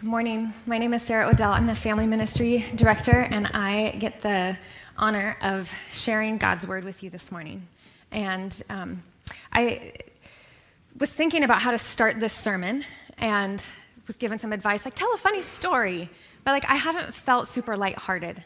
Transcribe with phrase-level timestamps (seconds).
[0.00, 0.54] Good morning.
[0.64, 1.52] My name is Sarah Odell.
[1.52, 4.56] I'm the Family Ministry Director, and I get the
[4.96, 7.68] honor of sharing God's Word with you this morning.
[8.10, 9.02] And um,
[9.52, 9.92] I
[10.98, 12.82] was thinking about how to start this sermon
[13.18, 13.62] and
[14.06, 16.08] was given some advice like, tell a funny story.
[16.44, 18.42] But like, I haven't felt super lighthearted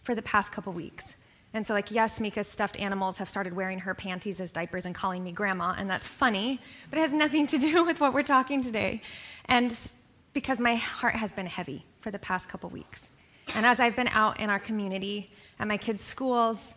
[0.00, 1.16] for the past couple weeks.
[1.52, 4.94] And so, like, yes, Mika's stuffed animals have started wearing her panties as diapers and
[4.94, 8.22] calling me grandma, and that's funny, but it has nothing to do with what we're
[8.22, 9.02] talking today.
[9.44, 9.78] And
[10.34, 13.00] because my heart has been heavy for the past couple weeks.
[13.54, 16.74] And as I've been out in our community, at my kids' schools,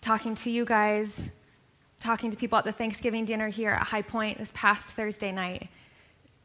[0.00, 1.30] talking to you guys,
[2.00, 5.68] talking to people at the Thanksgiving dinner here at High Point this past Thursday night,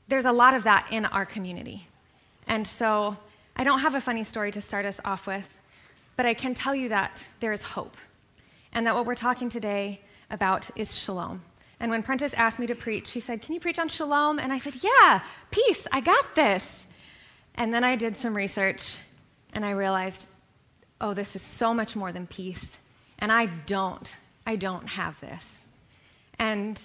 [0.08, 1.88] there's a lot of that in our community.
[2.48, 3.16] And so
[3.55, 5.48] I don't have a funny story to start us off with,
[6.17, 7.95] but I can tell you that there is hope.
[8.73, 11.41] And that what we're talking today about is shalom.
[11.79, 14.39] And when Prentice asked me to preach, she said, Can you preach on shalom?
[14.39, 16.88] And I said, Yeah, peace, I got this.
[17.55, 18.99] And then I did some research
[19.53, 20.29] and I realized,
[21.02, 22.77] oh, this is so much more than peace.
[23.19, 25.61] And I don't, I don't have this.
[26.38, 26.81] And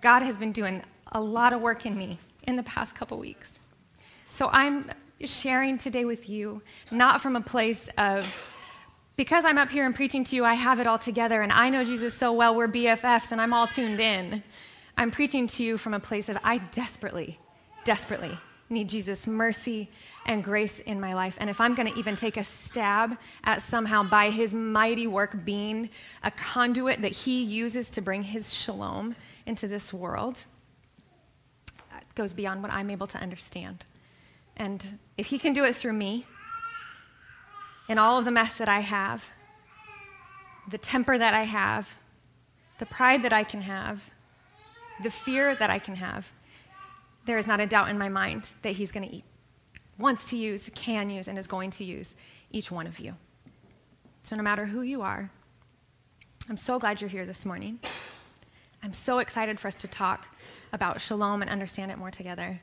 [0.00, 3.58] God has been doing a lot of work in me in the past couple weeks.
[4.30, 4.90] So I'm
[5.24, 8.50] sharing today with you, not from a place of
[9.16, 11.70] because I'm up here and preaching to you, I have it all together and I
[11.70, 14.42] know Jesus so well, we're BFFs and I'm all tuned in.
[14.96, 17.38] I'm preaching to you from a place of I desperately,
[17.84, 18.36] desperately
[18.70, 19.90] need Jesus' mercy
[20.26, 21.36] and grace in my life.
[21.38, 25.44] And if I'm going to even take a stab at somehow by his mighty work
[25.44, 25.90] being
[26.22, 29.14] a conduit that he uses to bring his shalom
[29.46, 30.44] into this world,
[31.92, 33.84] that goes beyond what I'm able to understand.
[34.56, 36.26] And if he can do it through me,
[37.88, 39.30] in all of the mess that I have,
[40.68, 41.96] the temper that I have,
[42.78, 44.10] the pride that I can have,
[45.02, 46.32] the fear that I can have,
[47.26, 49.24] there is not a doubt in my mind that He's going to eat,
[49.98, 52.14] wants to use, can use, and is going to use
[52.50, 53.14] each one of you.
[54.22, 55.30] So, no matter who you are,
[56.48, 57.78] I'm so glad you're here this morning.
[58.82, 60.26] I'm so excited for us to talk
[60.72, 62.60] about shalom and understand it more together.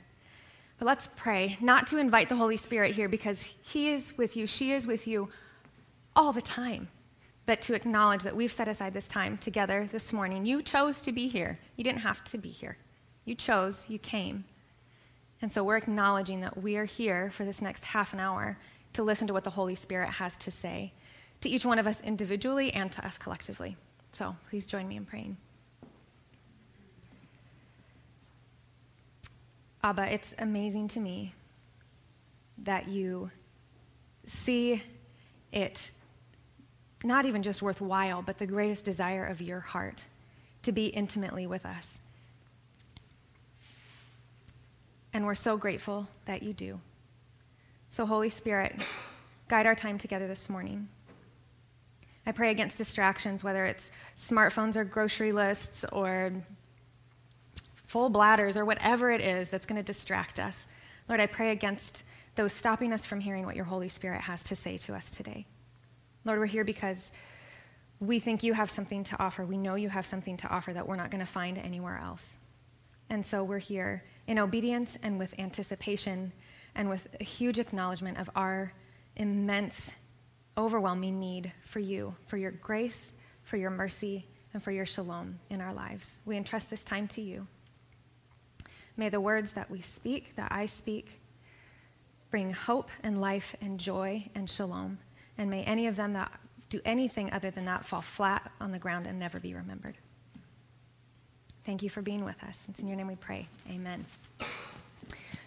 [0.81, 4.47] But let's pray, not to invite the Holy Spirit here because He is with you,
[4.47, 5.29] she is with you
[6.15, 6.87] all the time,
[7.45, 10.43] but to acknowledge that we've set aside this time together this morning.
[10.43, 12.77] You chose to be here, you didn't have to be here.
[13.25, 14.43] You chose, you came.
[15.43, 18.57] And so we're acknowledging that we are here for this next half an hour
[18.93, 20.93] to listen to what the Holy Spirit has to say
[21.41, 23.77] to each one of us individually and to us collectively.
[24.13, 25.37] So please join me in praying.
[29.83, 31.33] Abba, it's amazing to me
[32.59, 33.31] that you
[34.25, 34.83] see
[35.51, 35.91] it
[37.03, 40.05] not even just worthwhile, but the greatest desire of your heart
[40.63, 41.99] to be intimately with us.
[45.13, 46.79] And we're so grateful that you do.
[47.89, 48.75] So, Holy Spirit,
[49.47, 50.87] guide our time together this morning.
[52.25, 56.31] I pray against distractions, whether it's smartphones or grocery lists or
[57.91, 60.65] full bladders, or whatever it is that's going to distract us.
[61.09, 62.03] Lord, I pray against
[62.35, 65.45] those stopping us from hearing what your Holy Spirit has to say to us today.
[66.23, 67.11] Lord, we're here because
[67.99, 69.45] we think you have something to offer.
[69.45, 72.33] We know you have something to offer that we're not going to find anywhere else.
[73.09, 76.31] And so we're here in obedience and with anticipation
[76.75, 78.71] and with a huge acknowledgement of our
[79.17, 79.91] immense,
[80.57, 83.11] overwhelming need for you, for your grace,
[83.43, 86.17] for your mercy, and for your shalom in our lives.
[86.25, 87.47] We entrust this time to you.
[89.01, 91.21] May the words that we speak, that I speak,
[92.29, 94.99] bring hope and life and joy and shalom.
[95.39, 96.31] And may any of them that
[96.69, 99.97] do anything other than that fall flat on the ground and never be remembered.
[101.63, 102.67] Thank you for being with us.
[102.69, 103.47] It's in your name we pray.
[103.71, 104.05] Amen.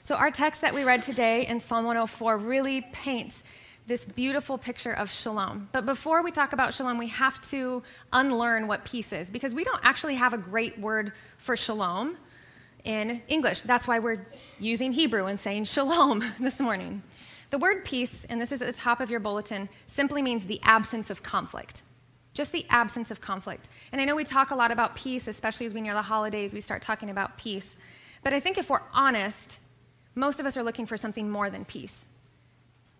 [0.03, 3.45] So, our text that we read today in Psalm 104 really paints
[3.87, 5.69] this beautiful picture of shalom.
[5.71, 9.63] But before we talk about shalom, we have to unlearn what peace is because we
[9.63, 12.17] don't actually have a great word for shalom
[12.85, 13.63] in English.
[13.63, 14.27] That's why we're
[14.61, 17.03] using Hebrew and saying shalom this morning.
[17.51, 20.61] The word peace, and this is at the top of your bulletin, simply means the
[20.63, 21.83] absence of conflict.
[22.33, 23.69] Just the absence of conflict.
[23.93, 26.53] And I know we talk a lot about peace, especially as we near the holidays,
[26.53, 27.77] we start talking about peace.
[28.23, 29.59] But I think if we're honest,
[30.15, 32.07] most of us are looking for something more than peace.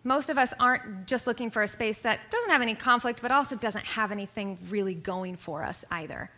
[0.03, 3.31] Most of us aren't just looking for a space that doesn't have any conflict, but
[3.31, 6.29] also doesn't have anything really going for us either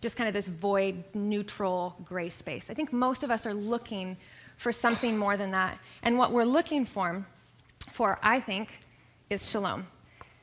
[0.00, 2.70] just kind of this void, neutral, gray space.
[2.70, 4.16] I think most of us are looking
[4.56, 5.78] for something more than that.
[6.02, 7.24] And what we're looking for,
[7.90, 8.80] for I think,
[9.30, 9.86] is shalom.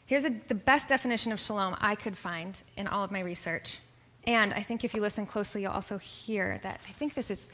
[0.05, 3.79] Here's a, the best definition of shalom I could find in all of my research.
[4.25, 7.51] And I think if you listen closely, you'll also hear that I think this is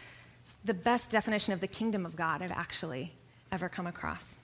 [0.65, 3.13] the best definition of the kingdom of God I've actually
[3.51, 4.37] ever come across.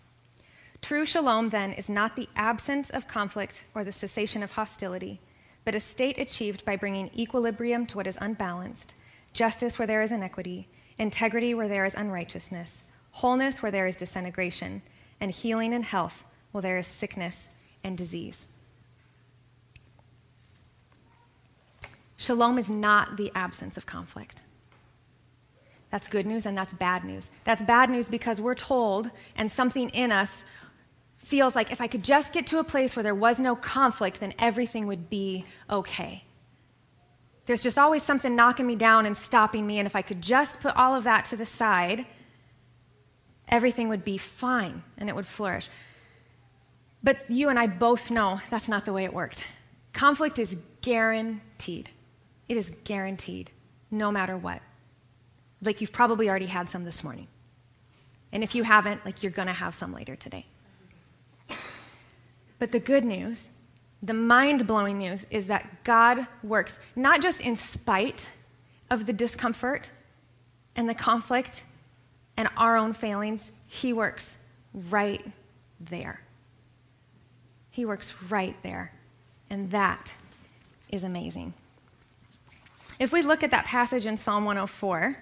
[0.81, 5.19] True shalom, then, is not the absence of conflict or the cessation of hostility,
[5.67, 8.95] but a state achieved by bringing equilibrium to what is unbalanced,
[9.33, 10.65] justice where there is inequity,
[10.97, 14.81] integrity where there is unrighteousness, wholeness where there is disintegration,
[15.19, 16.23] and healing and health
[16.53, 17.49] where there is sickness
[17.83, 18.47] and disease.
[22.15, 24.43] Shalom is not the absence of conflict.
[25.91, 27.29] That's good news and that's bad news.
[27.43, 30.45] That's bad news because we're told, and something in us
[31.27, 34.21] feels like if I could just get to a place where there was no conflict,
[34.21, 36.23] then everything would be okay.
[37.45, 40.61] There's just always something knocking me down and stopping me, and if I could just
[40.61, 42.05] put all of that to the side,
[43.49, 45.69] everything would be fine and it would flourish.
[47.03, 49.45] But you and I both know that's not the way it worked.
[49.93, 51.89] Conflict is guaranteed.
[52.47, 53.51] It is guaranteed,
[53.91, 54.61] no matter what.
[55.61, 57.27] Like you've probably already had some this morning.
[58.31, 60.45] And if you haven't, like you're to have some later today.
[62.59, 63.49] But the good news,
[64.01, 68.29] the mind blowing news, is that God works not just in spite
[68.89, 69.89] of the discomfort
[70.75, 71.63] and the conflict
[72.35, 74.37] and our own failings, He works
[74.73, 75.23] right
[75.79, 76.21] there.
[77.71, 78.91] He works right there.
[79.49, 80.13] And that
[80.89, 81.53] is amazing.
[82.99, 85.17] If we look at that passage in Psalm 104,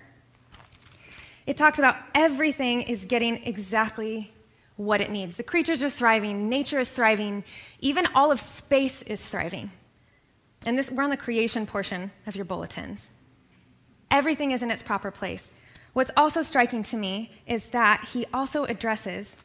[1.46, 4.32] it talks about everything is getting exactly
[4.78, 5.38] what it needs.
[5.38, 7.44] The creatures are thriving, nature is thriving,
[7.80, 9.72] even all of space is thriving.
[10.66, 13.10] And this, we're on the creation portion of your bulletins.
[14.12, 15.52] Everything is in its proper place.
[15.94, 19.36] What's also striking to me is that he also addresses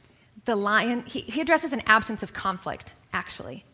[0.47, 3.65] the lion, he, he addresses an absence of conflict, actually.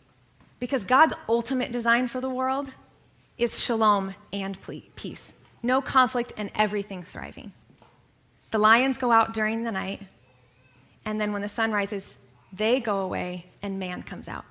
[0.58, 2.74] Because God's ultimate design for the world
[3.38, 4.58] is shalom and
[4.96, 5.32] peace.
[5.62, 7.52] No conflict and everything thriving.
[8.50, 10.02] The lions go out during the night,
[11.06, 12.18] and then when the sun rises,
[12.52, 14.44] they go away and man comes out.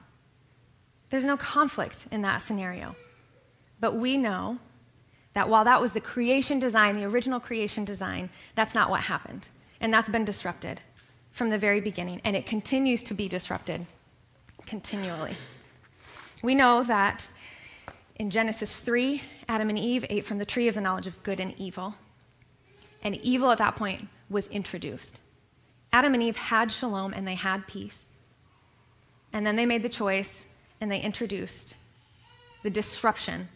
[1.10, 2.96] There's no conflict in that scenario.
[3.80, 4.58] But we know
[5.34, 9.50] that while that was the creation design, the original creation design, that's not what happened.
[9.82, 10.82] And that's been disrupted
[11.32, 13.86] from the very beginning, and it continues to be disrupted
[14.66, 15.36] continually.
[16.42, 17.30] We know that
[18.16, 21.42] in Genesis 3, Adam and Eve ate from the tree of the knowledge of good
[21.42, 21.96] and evil.
[23.04, 25.20] And evil at that point was introduced.
[25.96, 28.10] Adam and Eve had shalom and they had peace.
[29.32, 30.46] And then they made the choice
[30.82, 31.76] and they introduced
[32.64, 33.48] the disruption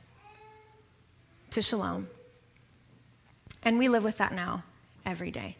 [1.49, 2.07] to shalom.
[3.61, 4.63] And we live with that now
[5.05, 5.57] every day.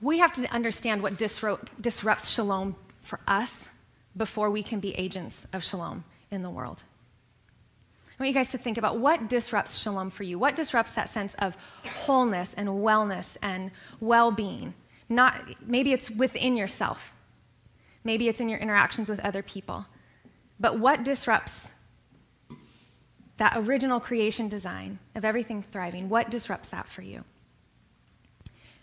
[0.00, 3.68] We have to understand what disrupts shalom for us
[4.16, 6.84] before we can be agents of shalom in the world.
[8.22, 10.38] Want you guys to think about what disrupts shalom for you.
[10.38, 14.74] What disrupts that sense of wholeness and wellness and well being?
[15.08, 17.12] Not, maybe it's within yourself,
[18.04, 19.86] maybe it's in your interactions with other people.
[20.60, 21.72] But what disrupts
[23.38, 26.08] that original creation design of everything thriving?
[26.08, 27.24] What disrupts that for you?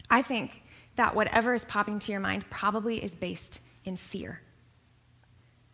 [0.10, 0.64] I think
[0.98, 4.42] that whatever is popping to your mind probably is based in fear.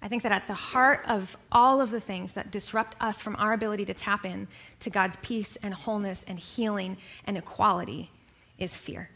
[0.06, 3.36] I think that at the heart of all of the things that disrupt us from
[3.38, 4.48] our ability to tap in
[4.82, 8.12] to God's peace and wholeness and healing and equality
[8.60, 9.10] is fear.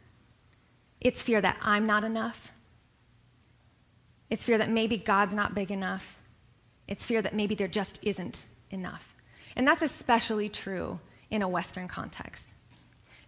[0.99, 2.51] It's fear that I'm not enough.
[4.31, 6.17] It's fear that maybe God's not big enough.
[6.87, 9.15] It's fear that maybe there just isn't enough.
[9.55, 12.49] And that's especially true in a Western context.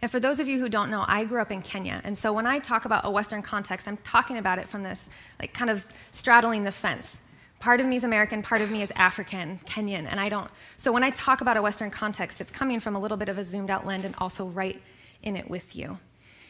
[0.02, 2.00] And for those of you who don't know, I grew up in Kenya.
[2.02, 5.08] And so when I talk about a Western context, I'm talking about it from this,
[5.38, 7.20] like, kind of straddling the fence.
[7.62, 10.50] Part of me is American, part of me is African, Kenyan, and I don't.
[10.76, 13.38] So when I talk about a Western context, it's coming from a little bit of
[13.38, 14.82] a zoomed out lens and also right
[15.22, 15.96] in it with you.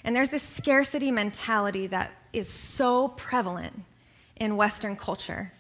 [0.04, 3.83] And there's this scarcity mentality that is so prevalent
[4.37, 5.52] in Western culture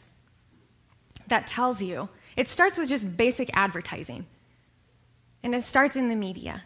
[1.26, 4.24] that tells you it starts with just basic advertising.
[5.42, 6.62] And it starts in the media.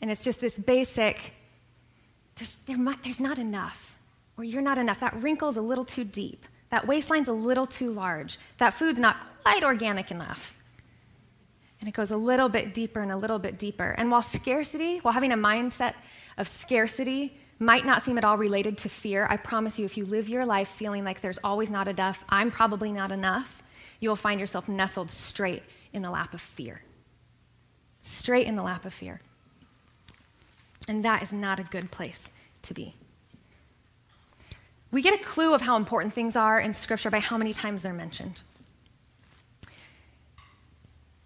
[0.00, 1.34] And it's just this basic
[2.36, 3.96] there's, there might, there's not enough,
[4.38, 5.00] or you're not enough.
[5.00, 6.46] That wrinkle's a little too deep.
[6.72, 8.38] That waistline's a little too large.
[8.56, 10.56] That food's not quite organic enough.
[11.80, 13.94] And it goes a little bit deeper and a little bit deeper.
[13.98, 15.92] And while scarcity, while having a mindset
[16.38, 20.06] of scarcity might not seem at all related to fear, I promise you, if you
[20.06, 23.62] live your life feeling like there's always not enough, I'm probably not enough,
[24.00, 25.62] you'll find yourself nestled straight
[25.92, 26.80] in the lap of fear.
[28.00, 29.20] Straight in the lap of fear.
[30.88, 32.94] And that is not a good place to be.
[34.92, 37.82] We get a clue of how important things are in Scripture by how many times
[37.82, 38.42] they're mentioned.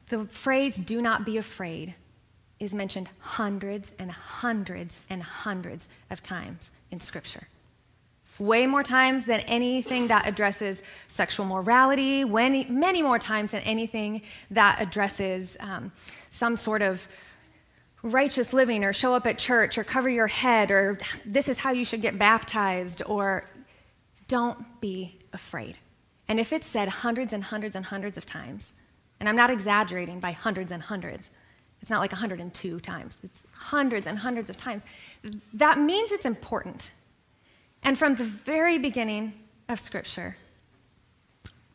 [0.09, 1.97] The phrase, do not be afraid,
[2.61, 7.49] is mentioned hundreds and hundreds and hundreds of times in Scripture.
[8.39, 14.23] Way more times than anything that addresses sexual morality, when, many more times than anything
[14.53, 15.91] that addresses um,
[16.31, 17.09] some sort of
[18.03, 21.73] righteous living or show up at church or cover your head or this is how
[21.73, 23.49] you should get baptized or
[24.29, 25.79] don't be afraid.
[26.29, 28.73] And if it's said hundreds and hundreds and hundreds of times,
[29.21, 31.31] and I'm not exaggerating by hundreds and hundreds,
[31.81, 34.83] it's not like 102 times, it's hundreds and hundreds of times,
[35.55, 36.91] that means it's important.
[37.83, 39.35] And from the very beginning
[39.69, 40.37] of Scripture,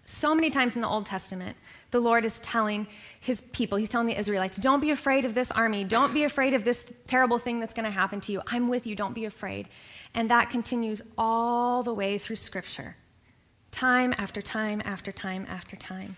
[0.05, 1.55] so many times in the Old Testament,
[1.91, 2.87] the Lord is telling
[3.19, 5.83] his people, he's telling the Israelites, don't be afraid of this army.
[5.83, 8.41] Don't be afraid of this terrible thing that's going to happen to you.
[8.47, 8.95] I'm with you.
[8.95, 9.69] Don't be afraid.
[10.13, 12.95] And that continues all the way through Scripture,
[13.71, 16.17] time after time after time after time.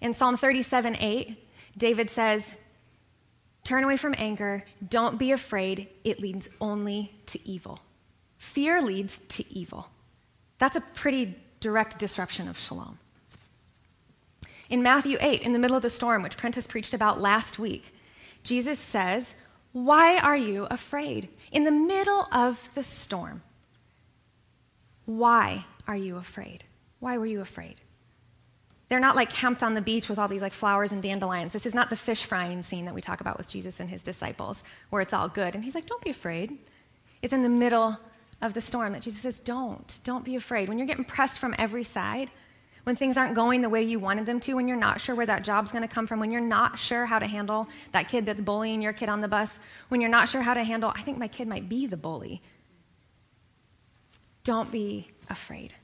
[0.00, 1.44] In Psalm 37 8,
[1.76, 2.54] David says,
[3.64, 4.64] Turn away from anger.
[4.88, 5.88] Don't be afraid.
[6.04, 7.80] It leads only to evil.
[8.38, 9.88] Fear leads to evil.
[10.58, 12.98] That's a pretty direct disruption of shalom.
[14.68, 17.94] In Matthew 8, in the middle of the storm, which Prentice preached about last week,
[18.42, 19.34] Jesus says,
[19.72, 21.28] Why are you afraid?
[21.52, 23.42] In the middle of the storm,
[25.04, 26.64] why are you afraid?
[27.00, 27.76] Why were you afraid?
[28.88, 31.52] They're not like camped on the beach with all these like flowers and dandelions.
[31.52, 34.02] This is not the fish frying scene that we talk about with Jesus and his
[34.02, 35.54] disciples, where it's all good.
[35.54, 36.56] And he's like, Don't be afraid.
[37.22, 37.98] It's in the middle
[38.42, 40.68] of the storm that Jesus says, Don't, don't be afraid.
[40.68, 42.30] When you're getting pressed from every side,
[42.86, 45.26] when things aren't going the way you wanted them to, when you're not sure where
[45.26, 48.24] that job's going to come from, when you're not sure how to handle that kid
[48.24, 51.02] that's bullying your kid on the bus, when you're not sure how to handle, I
[51.02, 52.40] think my kid might be the bully.
[54.44, 55.74] Don't be afraid.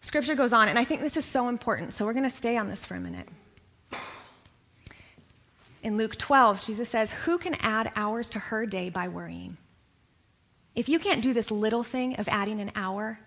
[0.00, 2.56] Scripture goes on, and I think this is so important, so we're going to stay
[2.56, 3.28] on this for a minute.
[5.84, 9.56] In Luke 12, Jesus says, Who can add hours to her day by worrying?
[10.74, 13.20] If you can't do this little thing of adding an hour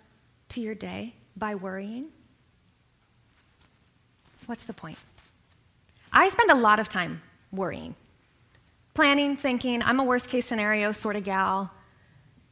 [0.50, 2.08] to your day by worrying,
[4.46, 4.98] what's the point?
[6.12, 7.22] I spend a lot of time
[7.52, 7.96] worrying,
[8.94, 9.82] planning, thinking.
[9.82, 11.72] I'm a worst case scenario sort of gal,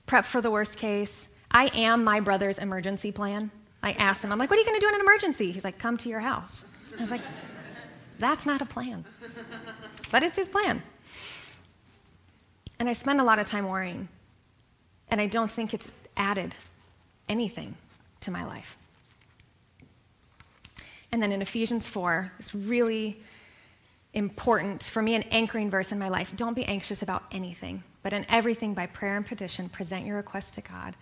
[0.05, 1.27] prep for the worst case.
[1.49, 3.51] I am my brother's emergency plan.
[3.81, 5.51] I asked him, I'm like, what are you going to do in an emergency?
[5.51, 6.65] He's like, come to your house.
[6.97, 7.21] I was like,
[8.17, 9.05] that's not a plan.
[10.11, 10.81] But it's his plan.
[12.79, 14.07] And I spend a lot of time worrying.
[15.09, 16.55] And I don't think it's added
[17.29, 17.75] anything
[18.23, 18.77] to my life.
[21.11, 23.21] And then in Ephesians 4, it's really
[24.13, 26.33] important for me, an anchoring verse in my life.
[26.35, 30.51] Don't be anxious about anything, but in everything, by prayer and petition, present your requests
[30.51, 30.95] to God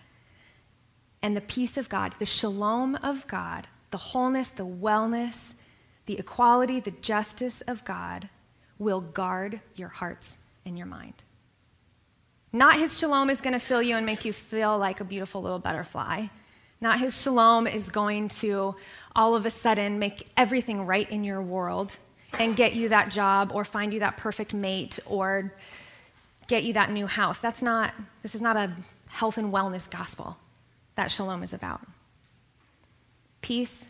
[1.22, 5.54] and the peace of God, the shalom of God, the wholeness, the wellness,
[6.06, 8.28] the equality, the justice of God
[8.78, 10.36] will guard your hearts
[10.66, 11.14] and your mind.
[12.52, 15.40] Not his shalom is going to fill you and make you feel like a beautiful
[15.40, 16.26] little butterfly.
[16.82, 18.74] Not his shalom is going to
[19.14, 21.96] all of a sudden make everything right in your world
[22.40, 25.54] and get you that job or find you that perfect mate or
[26.48, 27.38] get you that new house.
[27.38, 28.72] That's not, this is not a
[29.10, 30.36] health and wellness gospel
[30.96, 31.86] that shalom is about.
[33.42, 33.86] Peace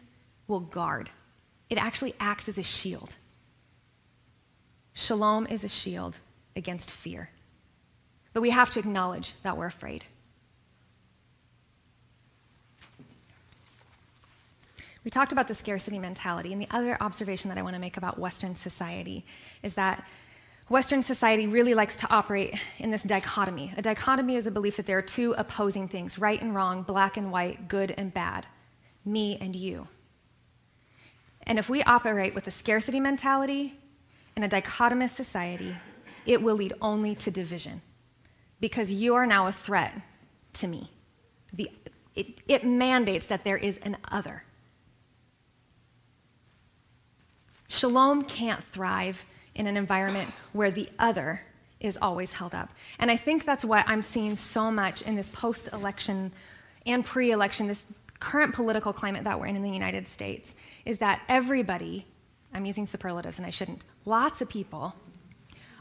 [0.46, 1.08] will guard,
[1.70, 3.16] it actually acts as a shield.
[4.92, 6.18] Shalom is a shield
[6.54, 7.30] against fear.
[8.34, 10.04] But we have to acknowledge that we're afraid.
[15.04, 17.96] We talked about the scarcity mentality, and the other observation that I want to make
[17.96, 19.24] about Western society
[19.62, 20.06] is that
[20.68, 23.72] Western society really likes to operate in this dichotomy.
[23.76, 27.16] A dichotomy is a belief that there are two opposing things right and wrong, black
[27.16, 28.46] and white, good and bad,
[29.04, 29.88] me and you.
[31.44, 33.74] And if we operate with a scarcity mentality
[34.36, 35.74] in a dichotomous society,
[36.24, 37.82] it will lead only to division
[38.60, 39.92] because you are now a threat
[40.54, 40.88] to me.
[41.52, 41.68] The,
[42.14, 44.44] it, it mandates that there is an other.
[47.72, 49.24] Shalom can't thrive
[49.54, 51.40] in an environment where the other
[51.80, 52.68] is always held up.
[52.98, 56.32] And I think that's what I'm seeing so much in this post election
[56.84, 57.84] and pre election, this
[58.20, 62.06] current political climate that we're in in the United States, is that everybody,
[62.52, 64.94] I'm using superlatives and I shouldn't, lots of people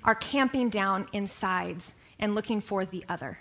[0.06, 3.40] are camping down in sides and looking for the other.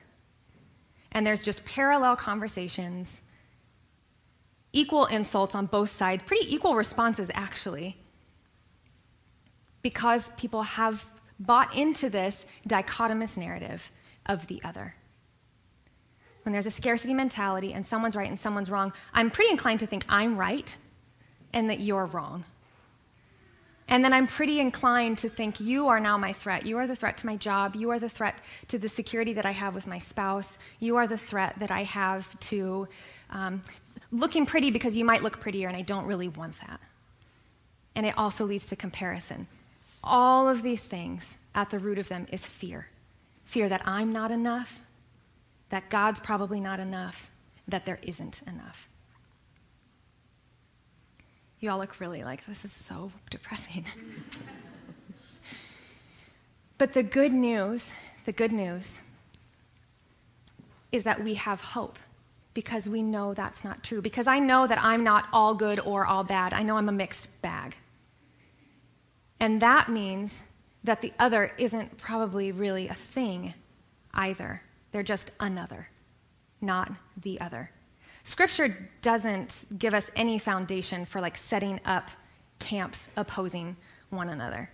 [1.12, 3.21] And there's just parallel conversations,
[4.73, 7.97] equal insults on both sides, pretty equal responses, actually
[9.82, 11.04] because people have
[11.38, 13.90] bought into this dichotomous narrative
[14.26, 14.94] of the other.
[16.42, 19.87] When there's a scarcity mentality and someone's right and someone's wrong, I'm pretty inclined to
[19.87, 20.75] think I'm right
[21.52, 22.44] and that you're wrong.
[23.88, 26.64] And then I'm pretty inclined to think, you are now my threat.
[26.64, 27.75] You are the threat to my job.
[27.75, 30.58] You are the threat to the security that I have with my spouse.
[30.78, 32.87] You are the threat that I have to
[33.30, 33.62] um,
[34.12, 36.80] looking pretty because you might look prettier, and I don't really want that.
[37.96, 39.49] And it also leads to comparison.
[40.02, 42.88] All of these things, at the root of them, is fear
[43.50, 44.78] fear that I'm not enough,
[45.71, 47.28] that God's probably not enough,
[47.66, 48.88] that there isn't enough.
[51.59, 53.85] You all look really like this is so depressing.
[56.78, 57.90] but the good news,
[58.25, 59.00] the good news
[60.92, 61.99] is that we have hope
[62.54, 64.00] because we know that's not true.
[64.00, 66.54] Because I know that I'm not all good or all bad.
[66.54, 67.76] I know I'm a mixed bag.
[69.40, 70.42] And that means
[70.85, 73.54] that the other isn't probably really a thing
[74.14, 74.62] either.
[74.92, 75.88] They're just another,
[76.61, 77.70] not the other.
[78.23, 82.11] Scripture doesn't give us any foundation for like setting up
[82.59, 83.76] camps opposing
[84.11, 84.70] one another.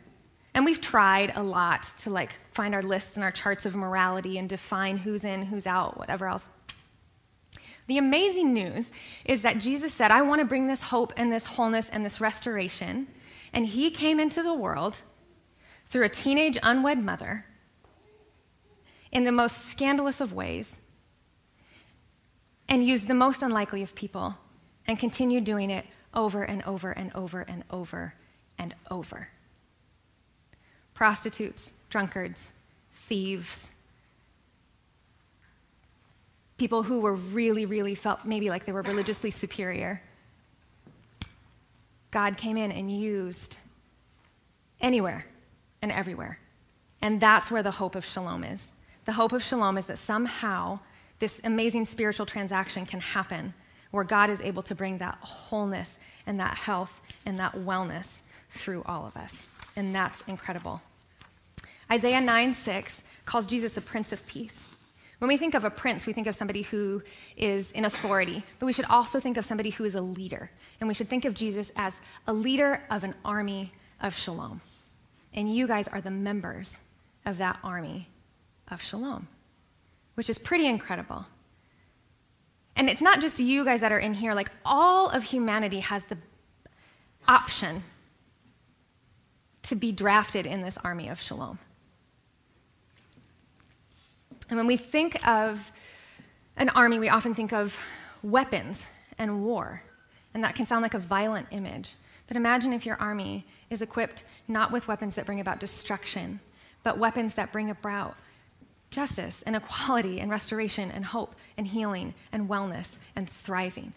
[0.54, 4.38] And we've tried a lot to like find our lists and our charts of morality
[4.38, 6.48] and define who's in, who's out, whatever else.
[7.86, 8.90] The amazing news
[9.24, 12.20] is that Jesus said, I want to bring this hope and this wholeness and this
[12.20, 13.06] restoration.
[13.56, 14.98] And he came into the world
[15.86, 17.46] through a teenage unwed mother
[19.10, 20.76] in the most scandalous of ways
[22.68, 24.36] and used the most unlikely of people
[24.86, 28.12] and continued doing it over and over and over and over
[28.58, 29.28] and over.
[30.92, 32.50] Prostitutes, drunkards,
[32.92, 33.70] thieves,
[36.58, 40.02] people who were really, really felt maybe like they were religiously superior.
[42.10, 43.58] God came in and used
[44.80, 45.26] anywhere
[45.82, 46.38] and everywhere.
[47.02, 48.68] And that's where the hope of shalom is.
[49.04, 50.80] The hope of shalom is that somehow
[51.18, 53.54] this amazing spiritual transaction can happen
[53.90, 58.20] where God is able to bring that wholeness and that health and that wellness
[58.50, 59.44] through all of us.
[59.76, 60.82] And that's incredible.
[61.90, 64.66] Isaiah 9 6 calls Jesus a prince of peace.
[65.18, 67.02] When we think of a prince, we think of somebody who
[67.36, 70.50] is in authority, but we should also think of somebody who is a leader.
[70.80, 71.94] And we should think of Jesus as
[72.26, 74.60] a leader of an army of shalom.
[75.34, 76.78] And you guys are the members
[77.24, 78.08] of that army
[78.68, 79.28] of shalom
[80.16, 81.26] which is pretty incredible.
[82.74, 86.02] And it's not just you guys that are in here, like all of humanity has
[86.04, 86.18] the
[87.28, 87.84] option
[89.62, 91.58] to be drafted in this army of shalom.
[94.48, 95.70] And when we think of
[96.56, 97.78] an army, we often think of
[98.22, 98.84] weapons
[99.18, 99.82] and war.
[100.36, 101.94] And that can sound like a violent image.
[102.28, 106.40] But imagine if your army is equipped not with weapons that bring about destruction,
[106.82, 108.16] but weapons that bring about
[108.90, 113.94] justice and equality and restoration and hope and healing and wellness and thriving.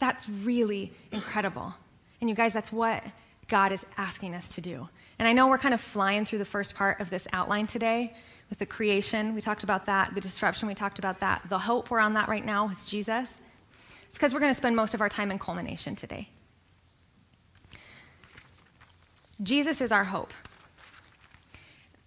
[0.00, 1.76] That's really incredible.
[2.20, 3.04] And you guys, that's what
[3.46, 4.88] God is asking us to do.
[5.20, 8.14] And I know we're kind of flying through the first part of this outline today
[8.50, 9.36] with the creation.
[9.36, 11.44] We talked about that, the disruption, we talked about that.
[11.48, 13.38] The hope, we're on that right now with Jesus.
[14.12, 16.28] It's because we're going to spend most of our time in culmination today.
[19.42, 20.34] Jesus is our hope.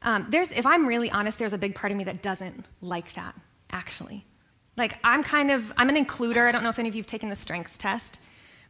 [0.04, 3.15] Um, there's, if I'm really honest, there's a big part of me that doesn't like
[3.15, 3.34] that,
[3.72, 4.24] actually.
[4.78, 6.48] Like, I'm kind of, I'm an includer.
[6.48, 8.20] I don't know if any of you have taken the strengths test,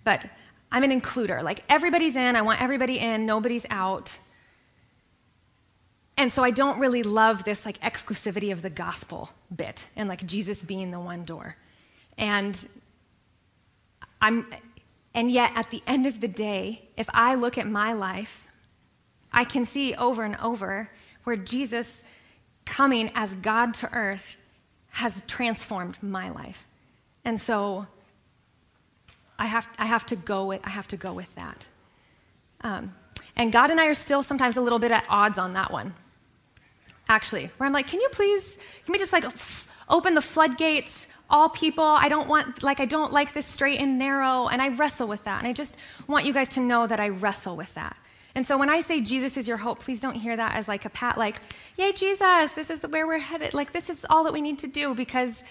[0.05, 0.23] but
[0.71, 1.43] I'm an includer.
[1.43, 4.17] Like, everybody's in, I want everybody in, nobody's out.
[6.15, 10.25] And so I don't really love this like exclusivity of the gospel bit and like
[10.25, 11.57] Jesus being the one door.
[12.17, 12.65] And
[14.21, 14.47] I'm
[15.15, 18.47] and yet at the end of the day, if I look at my life,
[19.31, 20.89] I can see over and over
[21.23, 22.03] where Jesus
[22.65, 24.35] coming as God to earth
[24.89, 26.67] has transformed my life.
[27.23, 27.87] And so
[29.39, 31.67] I have, I have, to, go with, I have to go with that.
[32.61, 32.93] Um,
[33.35, 35.93] and God and I are still sometimes a little bit at odds on that one,
[37.07, 39.25] actually, where I'm like, can you please, can we just like
[39.89, 41.07] open the floodgates?
[41.29, 44.69] All people, I don't want, like, I don't like this straight and narrow, and I
[44.69, 45.39] wrestle with that.
[45.39, 45.75] And I just
[46.07, 47.97] want you guys to know that I wrestle with that.
[48.35, 50.83] And so when I say Jesus is your hope, please don't hear that as like
[50.83, 51.37] a pat, like,
[51.77, 53.53] yay, Jesus, this is where we're headed.
[53.53, 55.41] Like, this is all that we need to do because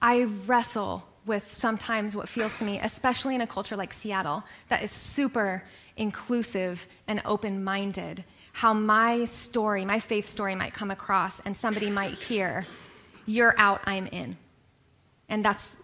[0.00, 4.82] I wrestle with sometimes what feels to me, especially in a culture like Seattle, that
[4.82, 5.62] is super
[5.98, 11.90] inclusive and open minded, how my story, my faith story might come across and somebody
[11.90, 12.64] might hear,
[13.26, 14.38] you're out, I'm in.
[15.30, 15.78] And that's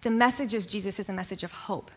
[0.00, 1.90] the message of Jesus is a message of hope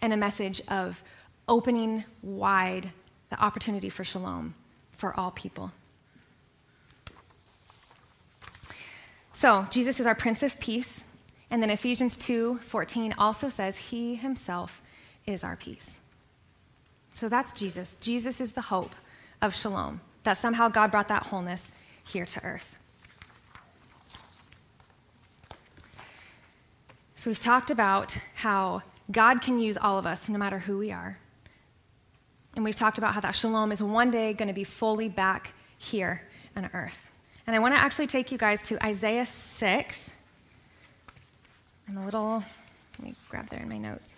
[0.00, 1.02] and a message of
[1.48, 2.90] opening wide
[3.30, 4.54] the opportunity for shalom
[4.92, 5.72] for all people.
[9.32, 11.02] So, Jesus is our Prince of Peace.
[11.50, 14.82] And then Ephesians 2 14 also says, He himself
[15.26, 15.98] is our peace.
[17.14, 17.96] So that's Jesus.
[18.00, 18.92] Jesus is the hope
[19.42, 21.72] of shalom, that somehow God brought that wholeness
[22.04, 22.76] here to earth.
[27.20, 28.80] So we've talked about how
[29.12, 31.18] God can use all of us, no matter who we are.
[32.56, 35.52] And we've talked about how that shalom is one day going to be fully back
[35.76, 36.22] here
[36.56, 37.10] on earth.
[37.46, 40.12] And I want to actually take you guys to Isaiah 6.
[41.88, 42.42] And a little,
[42.98, 44.16] let me grab there in my notes.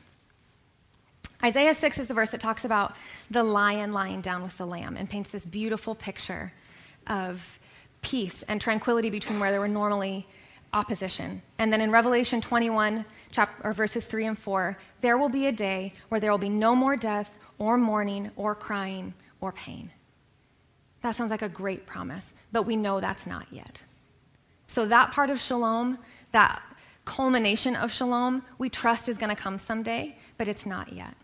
[1.43, 2.95] Isaiah 6 is the verse that talks about
[3.29, 6.53] the lion lying down with the lamb and paints this beautiful picture
[7.09, 7.59] of
[8.01, 10.25] peace and tranquility between where there were normally
[10.73, 11.43] opposition.
[11.59, 15.53] And then in Revelation 21, chapter, or verses 3 and 4, there will be a
[15.53, 19.91] day where there will be no more death or mourning or crying or pain.
[21.03, 23.83] That sounds like a great promise, but we know that's not yet.
[24.69, 25.99] So, that part of shalom,
[26.31, 26.63] that
[27.05, 31.15] culmination of shalom, we trust is going to come someday, but it's not yet.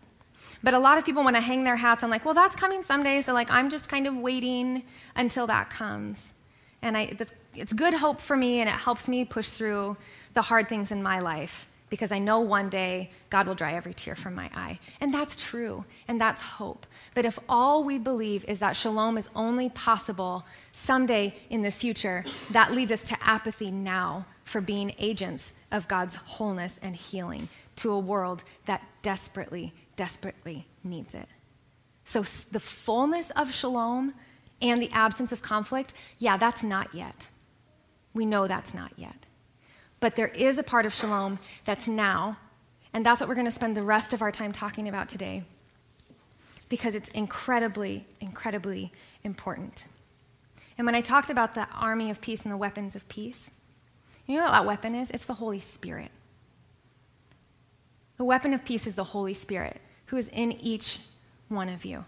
[0.61, 2.83] But a lot of people want to hang their hats on, like, well, that's coming
[2.83, 4.83] someday, so like I'm just kind of waiting
[5.15, 6.33] until that comes.
[6.81, 7.15] And I,
[7.55, 9.97] it's good hope for me, and it helps me push through
[10.33, 13.93] the hard things in my life because I know one day God will dry every
[13.93, 14.79] tear from my eye.
[15.01, 16.85] And that's true, and that's hope.
[17.15, 22.23] But if all we believe is that shalom is only possible someday in the future,
[22.51, 27.91] that leads us to apathy now for being agents of God's wholeness and healing to
[27.91, 31.27] a world that desperately, desperately needs it.
[32.03, 34.13] So the fullness of shalom
[34.61, 37.27] and the absence of conflict, yeah, that's not yet.
[38.13, 39.25] We know that's not yet.
[39.99, 42.37] But there is a part of shalom that's now,
[42.93, 45.43] and that's what we're going to spend the rest of our time talking about today
[46.69, 48.91] because it's incredibly, incredibly
[49.23, 49.85] important.
[50.77, 53.51] And when I talked about the army of peace and the weapons of peace,
[54.27, 55.09] you know what that weapon is?
[55.11, 56.11] It's the Holy Spirit.
[58.17, 60.99] The weapon of peace is the Holy Spirit who is in each
[61.47, 62.05] one of you.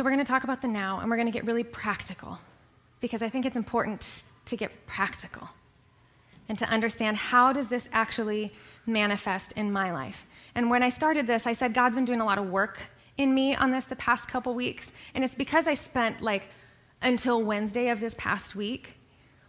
[0.00, 2.38] So, we're going to talk about the now and we're going to get really practical
[3.00, 5.50] because I think it's important to get practical
[6.48, 8.50] and to understand how does this actually
[8.86, 10.24] manifest in my life.
[10.54, 12.78] And when I started this, I said God's been doing a lot of work
[13.18, 16.48] in me on this the past couple weeks, and it's because I spent like
[17.02, 18.94] until Wednesday of this past week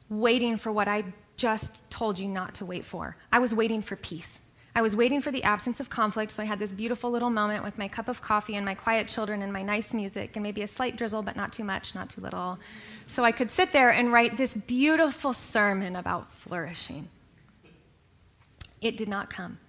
[0.09, 1.05] waiting for what I
[1.37, 3.15] just told you not to wait for.
[3.31, 4.40] I was waiting for peace.
[4.73, 7.63] I was waiting for the absence of conflict, so I had this beautiful little moment
[7.63, 10.61] with my cup of coffee and my quiet children and my nice music and maybe
[10.61, 12.57] a slight drizzle, but not too much, not too little.
[13.05, 17.09] So I could sit there and write this beautiful sermon about flourishing.
[18.79, 19.59] It did not come.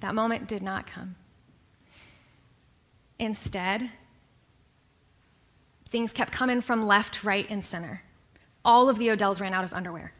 [0.00, 1.16] That moment did not come.
[3.18, 3.90] Instead,
[5.88, 8.02] things kept coming from left, right, and center.
[8.62, 10.12] All of the Odells ran out of underwear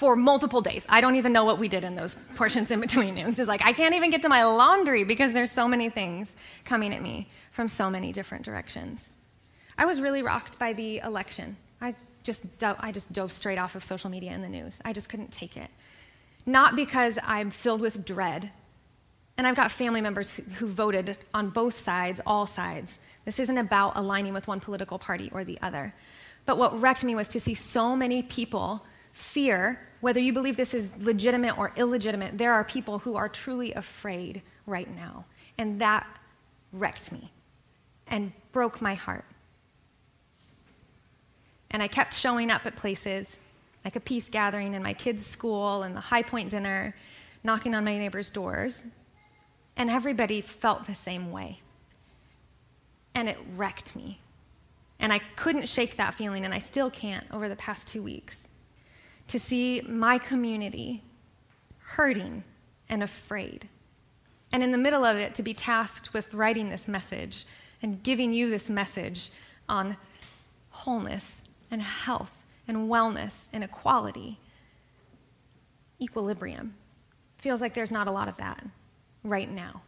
[0.00, 0.86] for multiple days.
[0.88, 3.18] I don't even know what we did in those portions in between.
[3.18, 5.90] It was just like, I can't even get to my laundry because there's so many
[5.90, 6.34] things
[6.64, 9.10] coming at me from so many different directions.
[9.76, 11.58] I was really rocked by the election.
[11.82, 14.80] I just, I just dove straight off of social media and the news.
[14.86, 15.68] I just couldn't take it.
[16.46, 18.50] Not because I'm filled with dread,
[19.36, 22.98] and I've got family members who voted on both sides, all sides.
[23.26, 25.92] This isn't about aligning with one political party or the other.
[26.46, 30.74] But what wrecked me was to see so many people fear whether you believe this
[30.74, 35.24] is legitimate or illegitimate, there are people who are truly afraid right now.
[35.58, 36.06] And that
[36.72, 37.30] wrecked me
[38.06, 39.24] and broke my heart.
[41.70, 43.38] And I kept showing up at places
[43.84, 46.94] like a peace gathering in my kids' school and the High Point dinner,
[47.44, 48.84] knocking on my neighbors' doors.
[49.76, 51.60] And everybody felt the same way.
[53.14, 54.20] And it wrecked me.
[54.98, 58.48] And I couldn't shake that feeling, and I still can't over the past two weeks
[59.30, 61.04] to see my community
[61.78, 62.42] hurting
[62.88, 63.68] and afraid.
[64.50, 67.46] And in the middle of it, to be tasked with writing this message
[67.80, 69.30] and giving you this message
[69.68, 69.96] on
[70.70, 72.32] wholeness and health
[72.66, 74.36] and wellness and equality,
[76.00, 76.74] equilibrium.
[77.38, 78.64] Feels like there's not a lot of that
[79.22, 79.80] right now.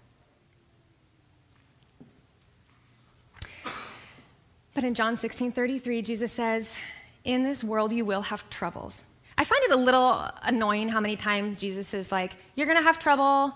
[4.73, 6.77] But in John 16 33, Jesus says,
[7.25, 9.03] In this world you will have troubles.
[9.43, 12.85] I find it a little annoying how many times Jesus is like, You're going to
[12.85, 13.53] have trouble.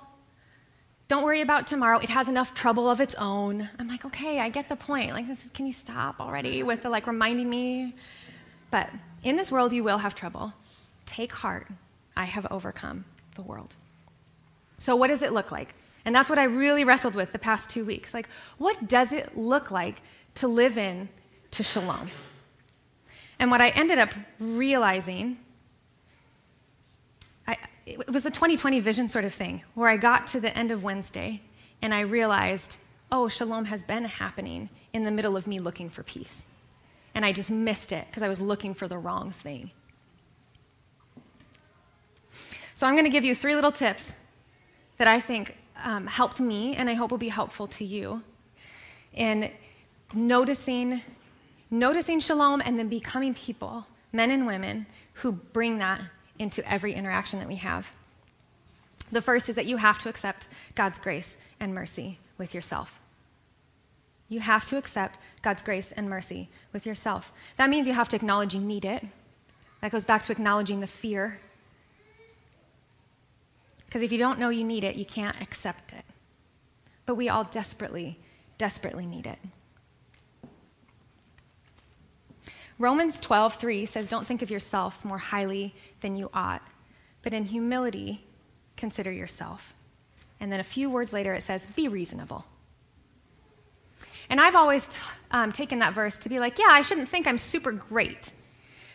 [1.06, 1.98] Don't worry about tomorrow.
[1.98, 3.70] It has enough trouble of its own.
[3.78, 5.12] I'm like, okay, I get the point.
[5.12, 7.94] Like, this, can you stop already with the like reminding me?
[8.72, 8.90] But
[9.22, 10.52] in this world, you will have trouble.
[11.04, 11.68] Take heart.
[12.16, 13.04] I have overcome
[13.36, 13.76] the world.
[14.78, 15.72] So, what does it look like?
[16.04, 18.12] And that's what I really wrestled with the past two weeks.
[18.12, 20.02] Like, what does it look like
[20.34, 21.08] to live in
[21.52, 22.08] to shalom?
[23.38, 25.38] And what I ended up realizing,
[27.86, 30.82] it was a 2020 vision sort of thing, where I got to the end of
[30.82, 31.40] Wednesday
[31.80, 32.78] and I realized,
[33.12, 36.46] oh, shalom has been happening in the middle of me looking for peace.
[37.14, 39.70] And I just missed it because I was looking for the wrong thing.
[42.74, 44.12] So I'm going to give you three little tips
[44.98, 48.22] that I think um, helped me and I hope will be helpful to you
[49.14, 49.50] in
[50.12, 51.00] noticing,
[51.70, 56.00] noticing shalom and then becoming people, men and women, who bring that
[56.38, 57.92] into every interaction that we have.
[59.10, 63.00] The first is that you have to accept God's grace and mercy with yourself.
[64.28, 67.32] You have to accept God's grace and mercy with yourself.
[67.56, 69.04] That means you have to acknowledge you need it.
[69.80, 71.38] That goes back to acknowledging the fear.
[73.86, 76.04] Because if you don't know you need it, you can't accept it.
[77.04, 78.18] But we all desperately,
[78.58, 79.38] desperately need it.
[82.78, 86.62] Romans 12:3 says don't think of yourself more highly than you ought,
[87.22, 88.24] but in humility
[88.76, 89.74] consider yourself.
[90.40, 92.44] And then a few words later it says be reasonable.
[94.28, 94.88] And I've always
[95.30, 98.32] um, taken that verse to be like, yeah, I shouldn't think I'm super great.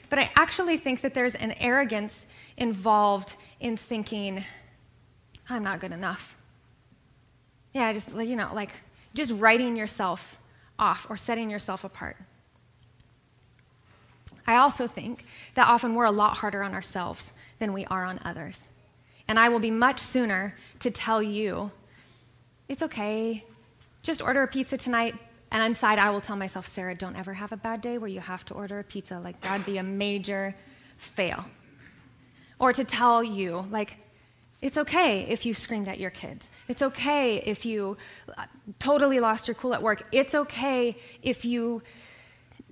[0.10, 2.26] But I actually think that there's an arrogance
[2.58, 4.44] involved in thinking,
[5.50, 6.36] I'm not good enough.
[7.74, 8.72] Yeah, just, you know, like
[9.14, 10.38] just writing yourself
[10.78, 12.18] off or setting yourself apart.
[14.52, 18.20] I also think that often we're a lot harder on ourselves than we are on
[18.26, 18.68] others.
[19.28, 21.72] And I will be much sooner to tell you,
[22.68, 23.46] it's okay,
[24.04, 25.16] just order a pizza tonight.
[25.52, 28.20] And inside, I will tell myself, Sarah, don't ever have a bad day where you
[28.20, 29.20] have to order a pizza.
[29.20, 30.56] Like, that'd be a major
[30.98, 31.46] fail.
[32.60, 33.98] Or to tell you, like,
[34.62, 36.52] it's okay if you screamed at your kids.
[36.68, 37.98] It's okay if you
[38.38, 38.46] uh,
[38.80, 40.06] totally lost your cool at work.
[40.12, 41.82] It's okay if you,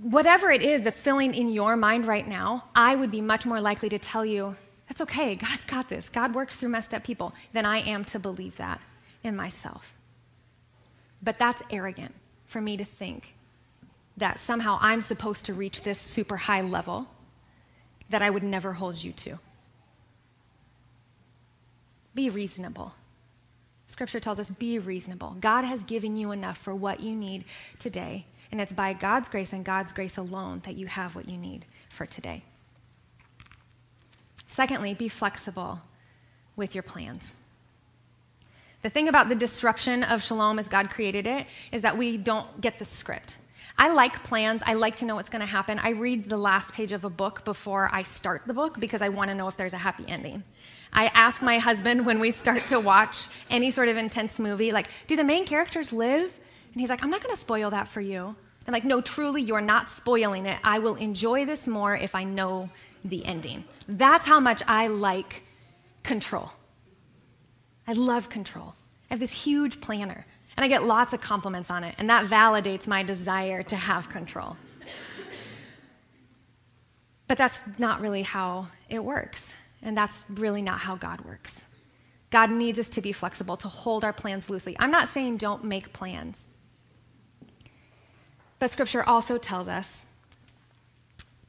[0.02, 3.62] whatever it is that's filling in your mind right now, I would be much more
[3.62, 4.56] likely to tell you,
[4.88, 5.36] that's okay.
[5.36, 6.10] God's got this.
[6.10, 8.82] God works through messed up people than I am to believe that
[9.24, 9.94] in myself.
[11.22, 12.16] But that's arrogant
[12.48, 13.36] for me to think
[14.18, 17.08] that somehow I'm supposed to reach this super high level
[18.10, 19.40] that I would never hold you to.
[22.16, 22.94] Be reasonable.
[23.88, 25.36] Scripture tells us be reasonable.
[25.40, 27.46] God has given you enough for what you need
[27.78, 31.38] today, and it's by God's grace and God's grace alone that you have what you
[31.38, 32.44] need for today.
[34.48, 35.82] Secondly, be flexible
[36.56, 37.34] with your plans.
[38.82, 42.62] The thing about the disruption of shalom as God created it is that we don't
[42.62, 43.36] get the script.
[43.78, 44.62] I like plans.
[44.66, 45.80] I like to know what's going to happen.
[45.80, 49.10] I read the last page of a book before I start the book because I
[49.10, 50.44] want to know if there's a happy ending.
[50.92, 54.88] I ask my husband when we start to watch any sort of intense movie, like,
[55.08, 56.38] do the main characters live?
[56.72, 58.36] And he's like, I'm not going to spoil that for you.
[58.68, 60.60] I'm like, no, truly, you're not spoiling it.
[60.64, 62.70] I will enjoy this more if I know
[63.04, 63.64] the ending.
[63.88, 65.44] That's how much I like
[66.04, 66.52] control.
[67.88, 68.76] I love control.
[69.10, 72.28] I have this huge planner, and I get lots of compliments on it, and that
[72.28, 74.56] validates my desire to have control.
[77.28, 81.64] But that's not really how it works, and that's really not how God works.
[82.30, 84.76] God needs us to be flexible, to hold our plans loosely.
[84.78, 86.46] I'm not saying don't make plans.
[88.60, 90.06] But scripture also tells us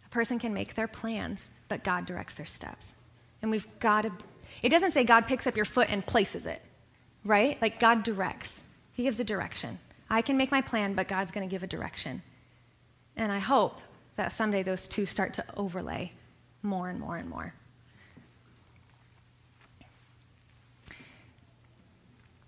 [0.07, 2.93] a person can make their plans, but God directs their steps.
[3.43, 4.13] And we've got to
[4.63, 6.61] it doesn't say God picks up your foot and places it,
[7.25, 7.61] right?
[7.63, 9.79] Like God directs, He gives a direction.
[10.09, 12.23] I can make my plan, but God's going to give a direction.
[13.17, 13.81] And I hope
[14.17, 16.13] that someday those two start to overlay
[16.63, 17.55] more and more and more.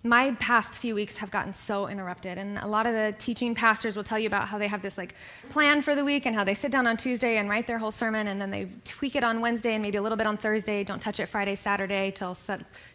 [0.04, 3.94] My past few weeks have gotten so interrupted and a lot of the teaching pastors
[3.94, 5.14] will tell you about how they have this like
[5.48, 7.92] plan for the week and how they sit down on tuesday and write their whole
[7.92, 10.82] sermon and then they tweak it on wednesday and maybe a little bit on thursday
[10.82, 12.36] don't touch it friday saturday till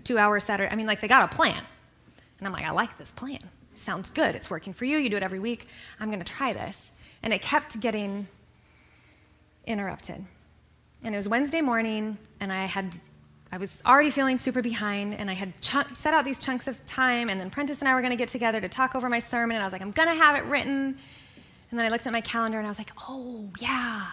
[0.03, 1.63] two hours saturday i mean like they got a plan.
[2.39, 3.39] And i'm like i like this plan.
[3.75, 4.35] Sounds good.
[4.35, 4.97] It's working for you.
[4.97, 5.67] You do it every week.
[5.99, 6.91] I'm going to try this.
[7.21, 8.27] And it kept getting
[9.65, 10.25] interrupted.
[11.03, 12.91] And it was wednesday morning and i had
[13.51, 16.85] I was already feeling super behind, and I had ch- set out these chunks of
[16.85, 19.19] time, and then Prentice and I were going to get together to talk over my
[19.19, 20.97] sermon, and I was like, I'm going to have it written.
[21.69, 24.07] And then I looked at my calendar, and I was like, oh, yeah,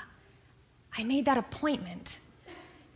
[0.97, 2.21] I made that appointment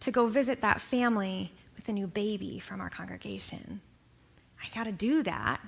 [0.00, 3.80] to go visit that family with a new baby from our congregation.
[4.62, 5.60] I got to do that.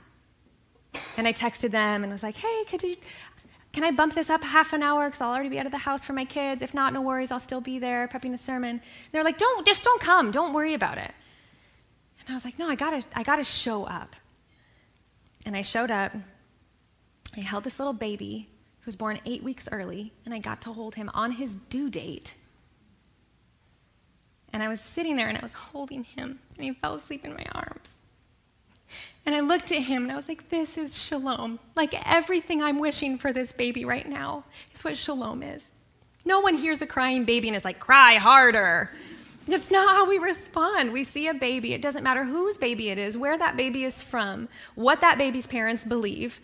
[1.17, 2.97] And I texted them and was like, hey, could you,
[3.73, 5.79] can I bump this up half an hour because I'll already be out of the
[5.79, 6.61] house for my kids?
[6.61, 8.81] If not, no worries, I'll still be there prepping the sermon.
[9.13, 10.33] They're like, don't, just don't come.
[10.33, 11.13] Don't worry about it.
[12.21, 14.17] And I was like, no, I gotta, I gotta show up.
[15.47, 16.13] And I showed up.
[17.37, 18.49] I held this little baby
[18.81, 21.91] He was born eight weeks early, and I got to hold him on his due
[21.91, 22.35] date.
[24.53, 27.33] And I was sitting there and I was holding him, and he fell asleep in
[27.35, 28.00] my arms.
[29.27, 31.59] And I looked at him and I was like, this is shalom.
[31.77, 35.65] Like everything I'm wishing for this baby right now is what shalom is.
[36.25, 38.91] No one hears a crying baby and is like, cry harder.
[39.47, 40.93] That's not how we respond.
[40.93, 41.73] We see a baby.
[41.73, 45.47] It doesn't matter whose baby it is, where that baby is from, what that baby's
[45.47, 46.41] parents believe,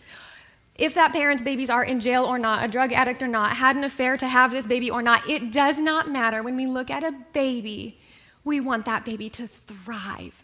[0.77, 3.75] if that parent's babies are in jail or not, a drug addict or not, had
[3.75, 5.27] an affair to have this baby or not.
[5.27, 6.43] It does not matter.
[6.43, 7.97] When we look at a baby,
[8.43, 10.43] we want that baby to thrive.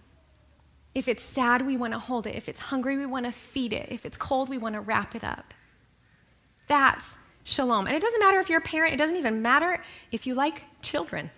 [0.93, 2.35] If it's sad, we want to hold it.
[2.35, 3.89] If it's hungry, we want to feed it.
[3.91, 5.53] If it's cold, we want to wrap it up.
[6.67, 7.87] That's shalom.
[7.87, 10.63] And it doesn't matter if you're a parent, it doesn't even matter if you like
[10.81, 11.31] children.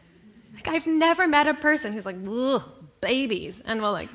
[0.53, 2.63] Like, I've never met a person who's like, ugh,
[3.01, 3.61] babies.
[3.65, 4.09] And we're like,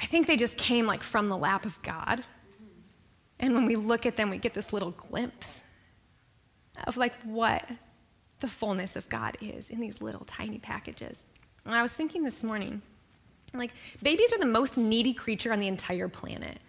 [0.00, 2.24] I think they just came like from the lap of God.
[3.40, 5.62] And when we look at them, we get this little glimpse
[6.86, 7.68] of like what
[8.40, 11.24] the fullness of God is in these little tiny packages.
[11.68, 12.80] And I was thinking this morning,
[13.52, 16.60] like, babies are the most needy creature on the entire planet.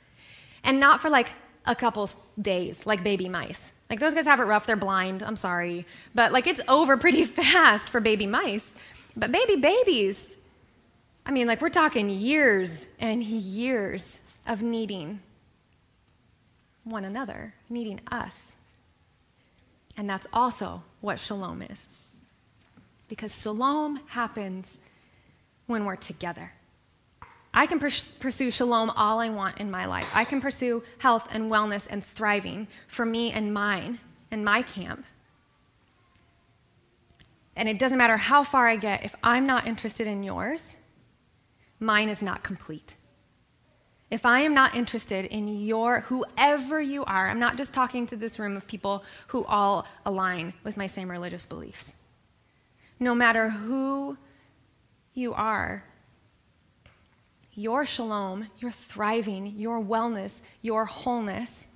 [0.61, 1.29] And not for like
[1.65, 2.09] a couple
[2.41, 3.71] days, like baby mice.
[3.89, 5.85] Like, those guys have it rough, they're blind, I'm sorry.
[6.13, 8.75] But like, it's over pretty fast for baby mice.
[9.15, 10.27] But baby babies,
[11.25, 15.21] I mean, like, we're talking years and years of needing
[16.83, 18.51] one another, needing us.
[19.95, 21.87] And that's also what shalom is.
[23.07, 24.77] Because shalom happens
[25.69, 26.51] when we're together.
[27.53, 30.09] I can pursue shalom all I want in my life.
[30.15, 33.99] I can pursue health and wellness and thriving for me and mine
[34.31, 35.05] and my camp.
[37.55, 40.77] And it doesn't matter how far I get, if I'm not interested in yours,
[41.79, 42.95] mine is not complete.
[44.09, 48.15] If I am not interested in your, whoever you are, I'm not just talking to
[48.15, 51.95] this room of people who all align with my same religious beliefs.
[52.99, 54.17] No matter who
[55.19, 55.83] you are,
[57.53, 61.67] your shalom, your thriving, your wellness, your wholeness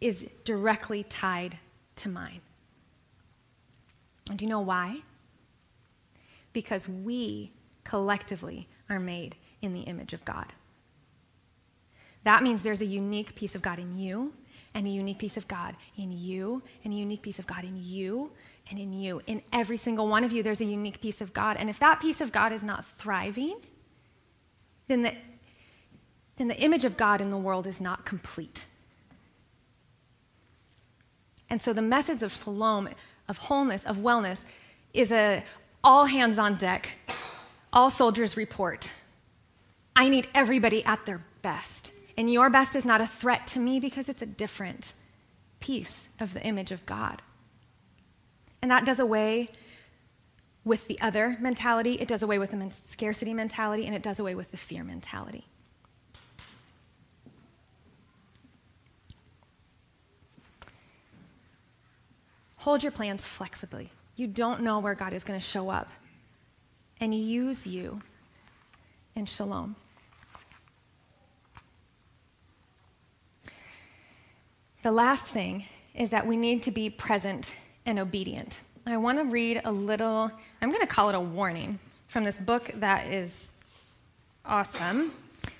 [0.00, 1.56] is directly tied
[1.96, 2.40] to mine.
[4.28, 5.02] And do you know why?
[6.54, 10.46] because we collectively are made in the image of God.
[12.22, 14.32] That means there's a unique piece of God in you,
[14.72, 17.76] and a unique piece of God in you, and a unique piece of God in
[17.76, 18.30] you,
[18.70, 19.20] and in you.
[19.26, 21.56] In every single one of you, there's a unique piece of God.
[21.58, 23.56] And if that piece of God is not thriving,
[24.88, 25.14] then the,
[26.36, 28.64] then the image of God in the world is not complete.
[31.50, 32.88] And so the message of shalom,
[33.28, 34.42] of wholeness, of wellness,
[34.92, 35.44] is a
[35.82, 36.90] all hands on deck,
[37.72, 38.90] all soldiers report.
[39.94, 41.92] I need everybody at their best.
[42.16, 44.92] And your best is not a threat to me because it's a different
[45.60, 47.22] piece of the image of God.
[48.64, 49.50] And that does away
[50.64, 54.34] with the other mentality, it does away with the scarcity mentality, and it does away
[54.34, 55.44] with the fear mentality.
[62.56, 63.90] Hold your plans flexibly.
[64.16, 65.90] You don't know where God is going to show up
[66.98, 68.00] and use you
[69.14, 69.76] in shalom.
[74.82, 77.52] The last thing is that we need to be present
[77.86, 78.60] and obedient.
[78.86, 82.38] I want to read a little, I'm going to call it a warning from this
[82.38, 83.52] book that is
[84.44, 85.12] awesome.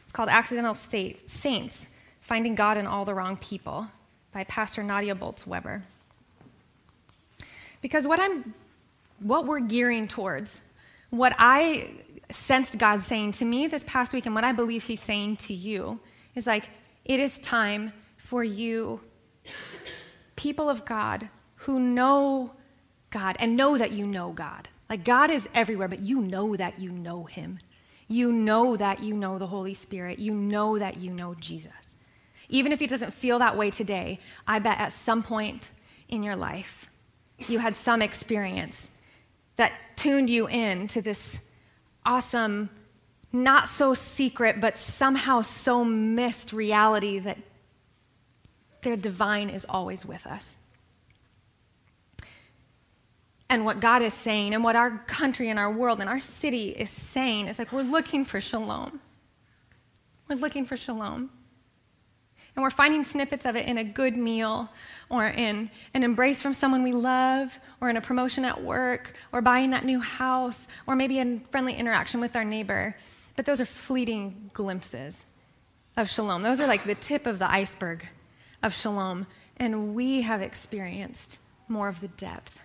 [0.04, 1.88] It's called Accidental State, Saints
[2.20, 3.87] Finding God in All the Wrong People
[4.32, 5.82] by Pastor Nadia Bolz Weber.
[7.82, 8.54] Because what I'm
[9.20, 10.60] what we're gearing towards,
[11.10, 11.90] what I
[12.30, 15.54] sensed God saying to me this past week and what I believe he's saying to
[15.54, 16.00] you
[16.34, 16.68] is like
[17.04, 19.00] it is time for you
[20.37, 21.28] people of God
[21.64, 22.50] who know
[23.11, 24.68] God and know that you know God.
[24.90, 27.59] Like God is everywhere, but you know that you know him.
[28.07, 30.18] You know that you know the Holy Spirit.
[30.18, 31.94] You know that you know Jesus.
[32.50, 35.70] Even if it doesn't feel that way today, I bet at some point
[36.09, 36.91] in your life,
[37.38, 38.91] you had some experience
[39.57, 41.38] that tuned you in to this
[42.05, 42.68] awesome,
[43.32, 47.38] not so secret, but somehow so missed reality that
[48.82, 50.59] the divine is always with us.
[53.55, 56.70] And what God is saying, and what our country and our world and our city
[56.70, 58.98] is saying, is like we're looking for shalom.
[60.28, 61.30] We're looking for shalom.
[62.57, 64.68] And we're finding snippets of it in a good meal
[65.09, 69.40] or in an embrace from someone we love or in a promotion at work or
[69.40, 72.96] buying that new house or maybe in friendly interaction with our neighbor.
[73.36, 75.24] But those are fleeting glimpses.
[75.96, 76.42] of shalom.
[76.42, 78.05] Those are like the tip of the iceberg
[78.64, 79.28] of shalom.
[79.59, 81.38] And we have experienced
[81.68, 82.59] more of the depth.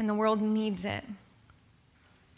[0.00, 1.04] And the world needs it.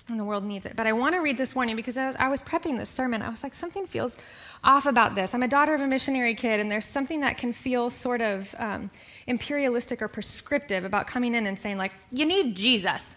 [0.09, 0.75] And the world needs it.
[0.75, 3.23] But I want to read this warning because I was, I was prepping this sermon.
[3.23, 4.17] I was like, something feels
[4.65, 5.33] off about this.
[5.33, 8.53] I'm a daughter of a missionary kid, and there's something that can feel sort of
[8.59, 8.91] um,
[9.29, 13.17] imperialistic or prescriptive about coming in and saying, like, you need Jesus.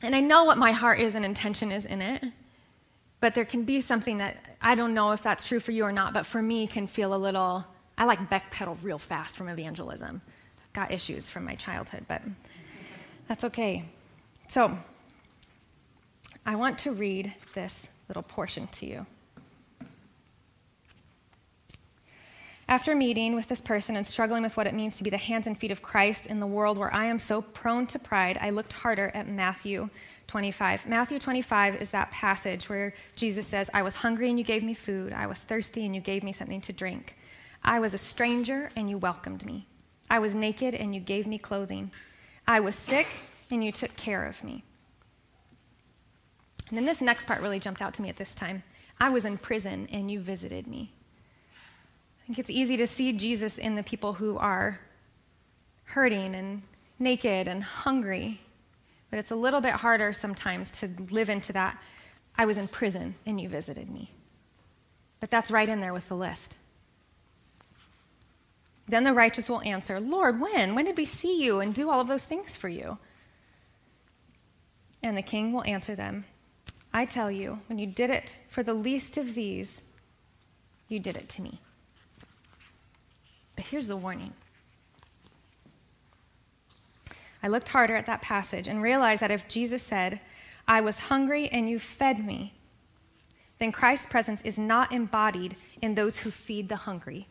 [0.00, 2.22] And I know what my heart is and intention is in it.
[3.18, 5.90] But there can be something that I don't know if that's true for you or
[5.90, 7.66] not, but for me can feel a little,
[7.98, 10.22] I like backpedal real fast from evangelism.
[10.74, 12.22] Got issues from my childhood, but
[13.28, 13.84] that's okay.
[14.48, 14.76] So,
[16.44, 19.06] I want to read this little portion to you.
[22.68, 25.46] After meeting with this person and struggling with what it means to be the hands
[25.46, 28.50] and feet of Christ in the world where I am so prone to pride, I
[28.50, 29.90] looked harder at Matthew
[30.26, 30.86] 25.
[30.86, 34.72] Matthew 25 is that passage where Jesus says, I was hungry and you gave me
[34.72, 35.12] food.
[35.12, 37.16] I was thirsty and you gave me something to drink.
[37.62, 39.66] I was a stranger and you welcomed me.
[40.08, 41.90] I was naked and you gave me clothing.
[42.46, 43.06] I was sick
[43.50, 44.64] and you took care of me.
[46.68, 48.62] And then this next part really jumped out to me at this time.
[48.98, 50.92] I was in prison and you visited me.
[52.22, 54.80] I think it's easy to see Jesus in the people who are
[55.84, 56.62] hurting and
[56.98, 58.40] naked and hungry
[59.12, 61.78] but it's a little bit harder sometimes to live into that.
[62.38, 64.10] I was in prison and you visited me.
[65.20, 66.56] But that's right in there with the list.
[68.92, 70.74] Then the righteous will answer, Lord, when?
[70.74, 72.98] When did we see you and do all of those things for you?
[75.02, 76.26] And the king will answer them,
[76.92, 79.80] I tell you, when you did it for the least of these,
[80.88, 81.58] you did it to me.
[83.56, 84.34] But here's the warning
[87.42, 90.20] I looked harder at that passage and realized that if Jesus said,
[90.68, 92.52] I was hungry and you fed me,
[93.58, 97.26] then Christ's presence is not embodied in those who feed the hungry,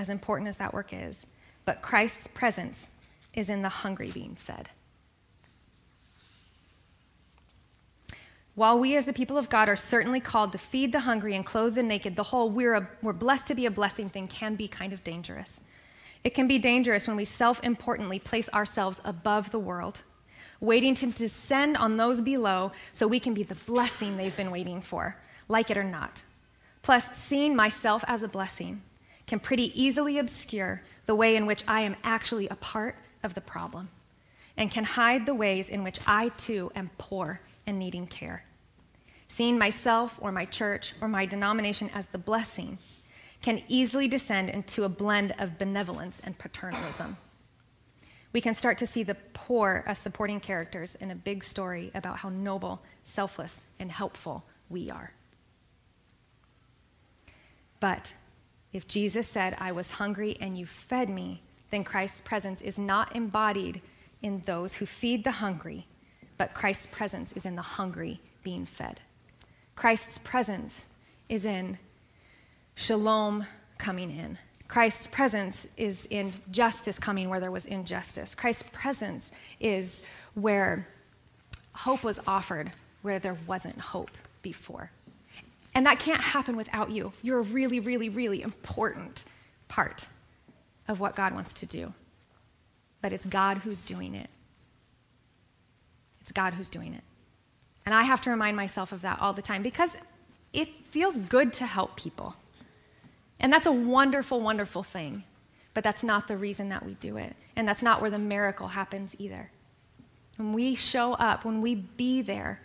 [0.00, 1.26] as important as that work is,
[1.66, 2.88] but Christ's presence
[3.34, 4.70] is in the hungry being fed.
[8.54, 11.46] While we as the people of God are certainly called to feed the hungry and
[11.46, 14.56] clothe the naked, the whole we're, a, we're blessed to be a blessing thing can
[14.56, 15.60] be kind of dangerous.
[16.24, 20.02] It can be dangerous when we self importantly place ourselves above the world,
[20.60, 24.80] waiting to descend on those below so we can be the blessing they've been waiting
[24.80, 25.16] for,
[25.48, 26.22] like it or not.
[26.82, 28.82] Plus, seeing myself as a blessing
[29.30, 33.40] can pretty easily obscure the way in which I am actually a part of the
[33.40, 33.88] problem
[34.56, 38.42] and can hide the ways in which I too am poor and needing care.
[39.28, 42.78] Seeing myself or my church or my denomination as the blessing
[43.40, 47.16] can easily descend into a blend of benevolence and paternalism.
[48.32, 52.18] We can start to see the poor as supporting characters in a big story about
[52.18, 55.12] how noble, selfless, and helpful we are.
[57.78, 58.14] But
[58.72, 63.14] if Jesus said, I was hungry and you fed me, then Christ's presence is not
[63.14, 63.80] embodied
[64.22, 65.86] in those who feed the hungry,
[66.38, 69.00] but Christ's presence is in the hungry being fed.
[69.76, 70.84] Christ's presence
[71.28, 71.78] is in
[72.74, 73.44] shalom
[73.78, 74.38] coming in.
[74.68, 78.34] Christ's presence is in justice coming where there was injustice.
[78.34, 80.02] Christ's presence is
[80.34, 80.86] where
[81.72, 82.70] hope was offered
[83.02, 84.10] where there wasn't hope
[84.42, 84.90] before.
[85.74, 87.12] And that can't happen without you.
[87.22, 89.24] You're a really, really, really important
[89.68, 90.06] part
[90.88, 91.94] of what God wants to do.
[93.02, 94.28] But it's God who's doing it.
[96.22, 97.04] It's God who's doing it.
[97.86, 99.90] And I have to remind myself of that all the time because
[100.52, 102.34] it feels good to help people.
[103.38, 105.24] And that's a wonderful, wonderful thing.
[105.72, 107.36] But that's not the reason that we do it.
[107.56, 109.50] And that's not where the miracle happens either.
[110.36, 112.60] When we show up, when we be there,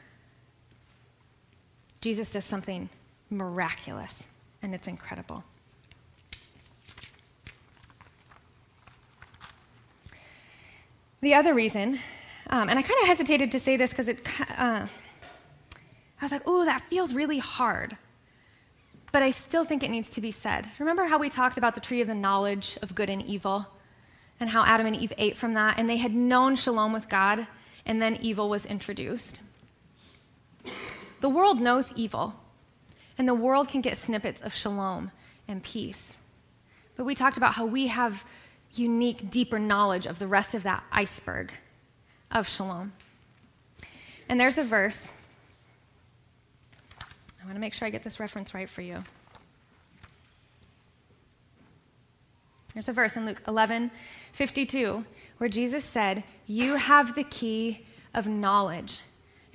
[2.05, 2.87] Jesus does something
[3.31, 4.27] miraculous,
[4.61, 5.43] and it's incredible.
[11.21, 11.97] The other reason,
[12.51, 14.21] um, and I kind of hesitated to say this because it,
[14.55, 17.97] uh, I was like, oh, that feels really hard
[19.11, 20.67] but I still think it needs to be said.
[20.77, 23.65] Remember how we talked about the tree of the knowledge of good and evil
[24.41, 27.47] and how Adam and Eve ate from that and they had known shalom with God
[27.85, 29.39] and then evil was introduced?
[31.25, 32.35] The world knows evil,
[33.17, 35.09] and the world can get snippets of shalom
[35.47, 36.15] and peace.
[36.95, 38.23] But we talked about how we have
[38.75, 41.51] unique, deeper knowledge of the rest of that iceberg
[42.29, 42.93] of shalom.
[44.29, 45.11] And there's a verse
[47.01, 49.03] I want to make sure I get this reference right for you.
[52.75, 53.89] There's a verse in Luke 11
[54.33, 55.03] 52
[55.39, 58.99] where Jesus said, You have the key of knowledge,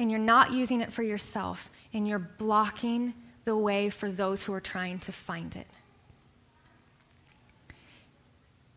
[0.00, 3.12] and you're not using it for yourself, and you're blocking
[3.44, 5.66] the way for those who are trying to find it.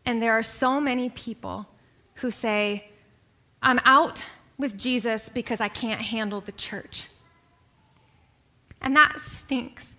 [0.04, 1.66] And there are so many people
[2.16, 2.88] who say,
[3.62, 4.22] I'm out
[4.58, 7.06] with Jesus because I can't handle the church.
[8.82, 9.94] And that stinks.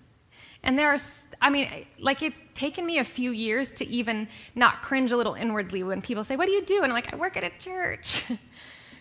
[0.62, 1.00] And there are,
[1.42, 5.34] I mean, like it's taken me a few years to even not cringe a little
[5.34, 6.78] inwardly when people say, What do you do?
[6.84, 8.24] And I'm like, I work at a church.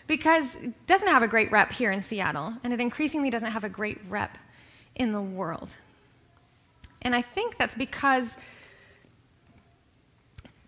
[0.07, 3.63] because it doesn't have a great rep here in Seattle, and it increasingly doesn't have
[3.63, 4.37] a great rep
[4.95, 5.75] in the world.
[7.01, 8.37] And I think that's because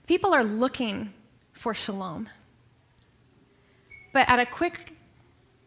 [0.08, 1.14] people are looking
[1.54, 2.30] for shalom.
[4.14, 4.94] But at a quick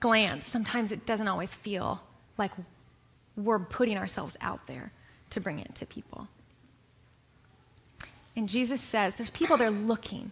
[0.00, 2.00] glance, sometimes it doesn't always feel
[2.38, 2.52] like
[3.36, 4.92] we're putting ourselves out there
[5.30, 6.28] to bring it to people.
[8.36, 10.30] And Jesus says there's people they're looking,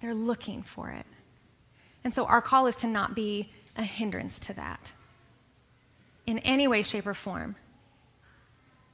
[0.00, 1.06] they're looking for it.
[2.06, 4.92] And so our call is to not be a hindrance to that
[6.24, 7.56] in any way, shape, or form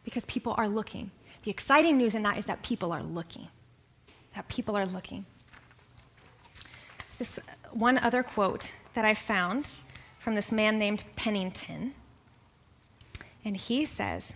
[0.02, 1.10] because people are looking.
[1.42, 3.48] The exciting news in that is that people are looking.
[4.34, 5.26] That people are looking.
[7.00, 7.38] There's this
[7.70, 9.70] one other quote that I found
[10.18, 11.92] from this man named Pennington.
[13.44, 14.32] And he says,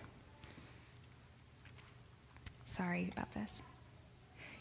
[2.67, 3.63] sorry about this.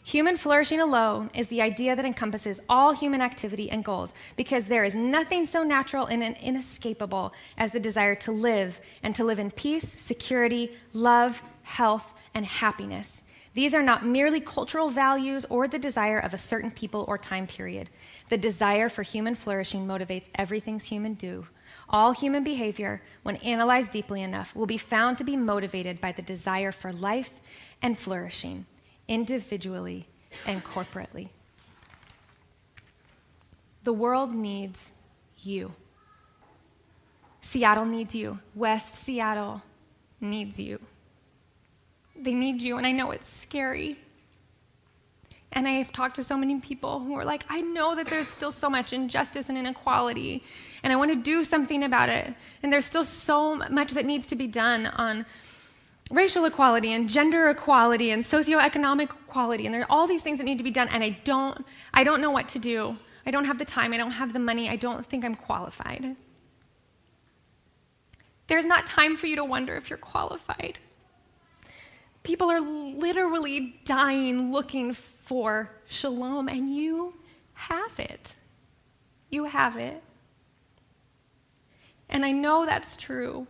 [0.06, 4.84] Human flourishing alone is the idea that encompasses all human activity and goals because there
[4.84, 9.50] is nothing so natural and inescapable as the desire to live and to live in
[9.50, 13.22] peace, security, love, health, and happiness.
[13.54, 17.48] These are not merely cultural values or the desire of a certain people or time
[17.48, 17.90] period.
[18.28, 21.48] The desire for human flourishing motivates everything humans do.
[21.88, 26.22] All human behavior, when analyzed deeply enough, will be found to be motivated by the
[26.22, 27.40] desire for life
[27.82, 28.66] and flourishing
[29.08, 30.06] individually
[30.46, 31.28] and corporately.
[33.84, 34.92] The world needs
[35.38, 35.72] you.
[37.40, 38.40] Seattle needs you.
[38.54, 39.62] West Seattle
[40.20, 40.80] needs you.
[42.18, 43.98] They need you, and I know it's scary.
[45.52, 48.50] And I've talked to so many people who are like, I know that there's still
[48.50, 50.42] so much injustice and inequality,
[50.82, 52.34] and I want to do something about it.
[52.62, 55.24] And there's still so much that needs to be done on
[56.10, 60.44] racial equality and gender equality and socioeconomic equality and there are all these things that
[60.44, 62.96] need to be done and I don't I don't know what to do.
[63.24, 66.14] I don't have the time, I don't have the money, I don't think I'm qualified.
[68.46, 70.78] There's not time for you to wonder if you're qualified.
[72.22, 77.14] People are literally dying looking for shalom and you
[77.54, 78.36] have it.
[79.30, 80.00] You have it.
[82.08, 83.48] And I know that's true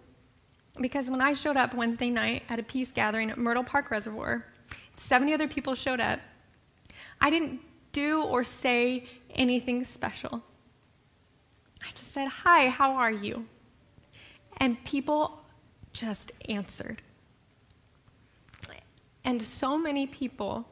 [0.81, 4.45] because when I showed up Wednesday night at a peace gathering at Myrtle Park Reservoir,
[4.97, 6.21] 70 other people showed up.
[7.21, 7.61] I didn't
[7.93, 9.05] do or say
[9.35, 10.43] anything special.
[11.83, 13.47] I just said, Hi, how are you?
[14.59, 15.43] And people
[15.93, 17.03] just answered.
[19.25, 20.69] And so many people,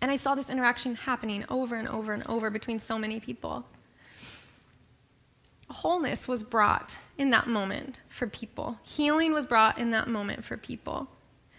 [0.00, 3.64] and I saw this interaction happening over and over and over between so many people
[5.70, 8.78] wholeness was brought in that moment for people.
[8.82, 11.08] Healing was brought in that moment for people,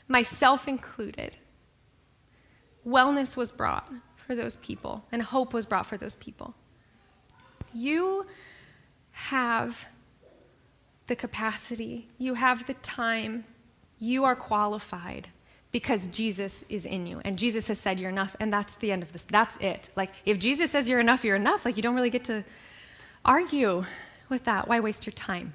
[0.08, 1.38] myself included.
[2.86, 6.54] Wellness was brought for those people, and hope was brought for those people.
[7.74, 8.26] You
[9.12, 9.86] have
[11.08, 13.46] the capacity, you have the time,
[14.00, 15.28] you are qualified
[15.72, 17.22] because Jesus is in you.
[17.24, 19.26] And Jesus has said you're enough, and that's the end of this.
[19.26, 19.90] That's it.
[19.96, 21.66] Like, if Jesus says you're enough, you're enough.
[21.66, 22.44] Like, you don't really get to
[23.26, 23.86] argue
[24.30, 24.68] with that.
[24.68, 25.54] Why waste your time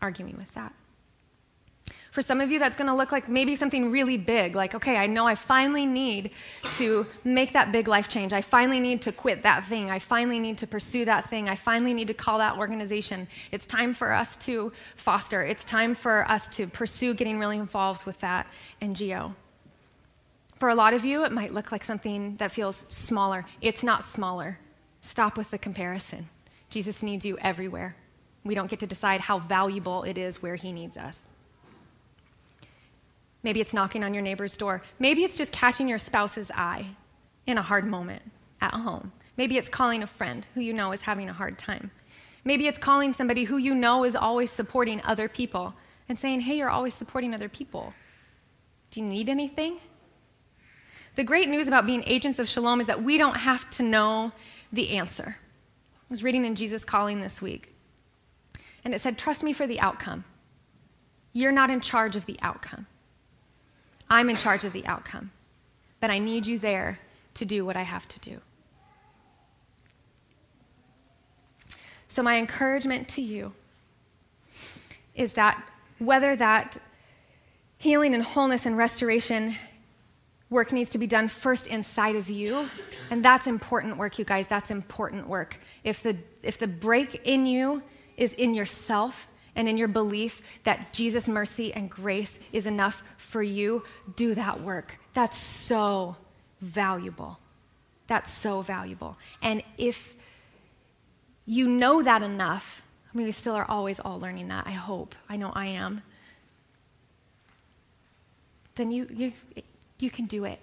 [0.00, 0.72] arguing with that?
[2.16, 4.96] For some of you, that's going to look like maybe something really big, like, okay,
[4.96, 6.30] I know I finally need
[6.78, 8.32] to make that big life change.
[8.32, 9.90] I finally need to quit that thing.
[9.90, 11.50] I finally need to pursue that thing.
[11.50, 13.28] I finally need to call that organization.
[13.52, 15.44] It's time for us to foster.
[15.44, 18.46] It's time for us to pursue getting really involved with that
[18.80, 19.34] NGO.
[20.58, 23.44] For a lot of you, it might look like something that feels smaller.
[23.60, 24.58] It's not smaller.
[25.02, 26.30] Stop with the comparison.
[26.70, 27.96] Jesus needs you everywhere.
[28.44, 31.22] We don't get to decide how valuable it is where he needs us.
[33.42, 34.82] Maybe it's knocking on your neighbor's door.
[34.98, 36.86] Maybe it's just catching your spouse's eye
[37.46, 38.22] in a hard moment
[38.60, 39.12] at home.
[39.36, 41.90] Maybe it's calling a friend who you know is having a hard time.
[42.44, 45.74] Maybe it's calling somebody who you know is always supporting other people
[46.08, 47.92] and saying, Hey, you're always supporting other people.
[48.90, 49.78] Do you need anything?
[51.16, 54.32] The great news about being agents of shalom is that we don't have to know
[54.72, 55.36] the answer.
[56.08, 57.74] I was reading in Jesus Calling this week,
[58.84, 60.24] and it said, Trust me for the outcome.
[61.32, 62.86] You're not in charge of the outcome.
[64.08, 65.32] I'm in charge of the outcome,
[66.00, 67.00] but I need you there
[67.34, 68.40] to do what I have to do.
[72.08, 73.52] So, my encouragement to you
[75.14, 75.62] is that
[75.98, 76.78] whether that
[77.78, 79.56] healing and wholeness and restoration
[80.48, 82.68] work needs to be done first inside of you.
[83.10, 84.46] And that's important work, you guys.
[84.46, 85.58] That's important work.
[85.84, 87.82] If the, if the break in you
[88.16, 93.42] is in yourself and in your belief that Jesus' mercy and grace is enough for
[93.42, 93.82] you,
[94.14, 94.98] do that work.
[95.14, 96.16] That's so
[96.60, 97.38] valuable.
[98.06, 99.16] That's so valuable.
[99.42, 100.14] And if
[101.44, 102.82] you know that enough,
[103.12, 105.14] I mean, we still are always all learning that, I hope.
[105.28, 106.02] I know I am.
[108.74, 109.32] Then you, you,
[109.98, 110.62] you can do it.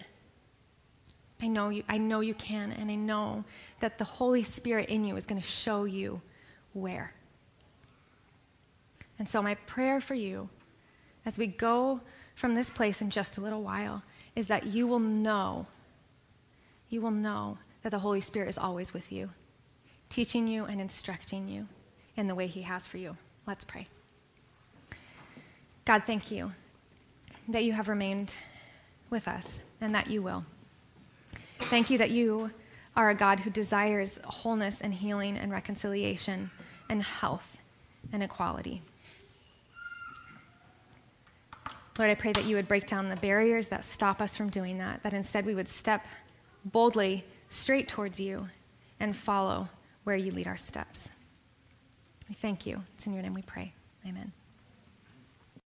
[1.41, 3.43] I know you, I know you can, and I know
[3.79, 6.21] that the Holy Spirit in you is going to show you
[6.73, 7.13] where.
[9.19, 10.49] And so, my prayer for you
[11.25, 12.01] as we go
[12.35, 14.03] from this place in just a little while
[14.35, 15.67] is that you will know,
[16.89, 19.29] you will know that the Holy Spirit is always with you,
[20.09, 21.67] teaching you and instructing you
[22.15, 23.17] in the way He has for you.
[23.45, 23.87] Let's pray.
[25.85, 26.53] God, thank you
[27.49, 28.33] that you have remained
[29.13, 30.43] with us and that you will.
[31.59, 32.51] Thank you that you
[32.97, 36.51] are a God who desires wholeness and healing and reconciliation
[36.89, 37.57] and health
[38.11, 38.81] and equality.
[41.97, 44.79] Lord, I pray that you would break down the barriers that stop us from doing
[44.79, 46.05] that, that instead we would step
[46.65, 48.47] boldly straight towards you
[48.99, 49.69] and follow
[50.03, 51.09] where you lead our steps.
[52.27, 52.83] We thank you.
[52.95, 53.73] It's in your name we pray.
[54.07, 54.31] Amen.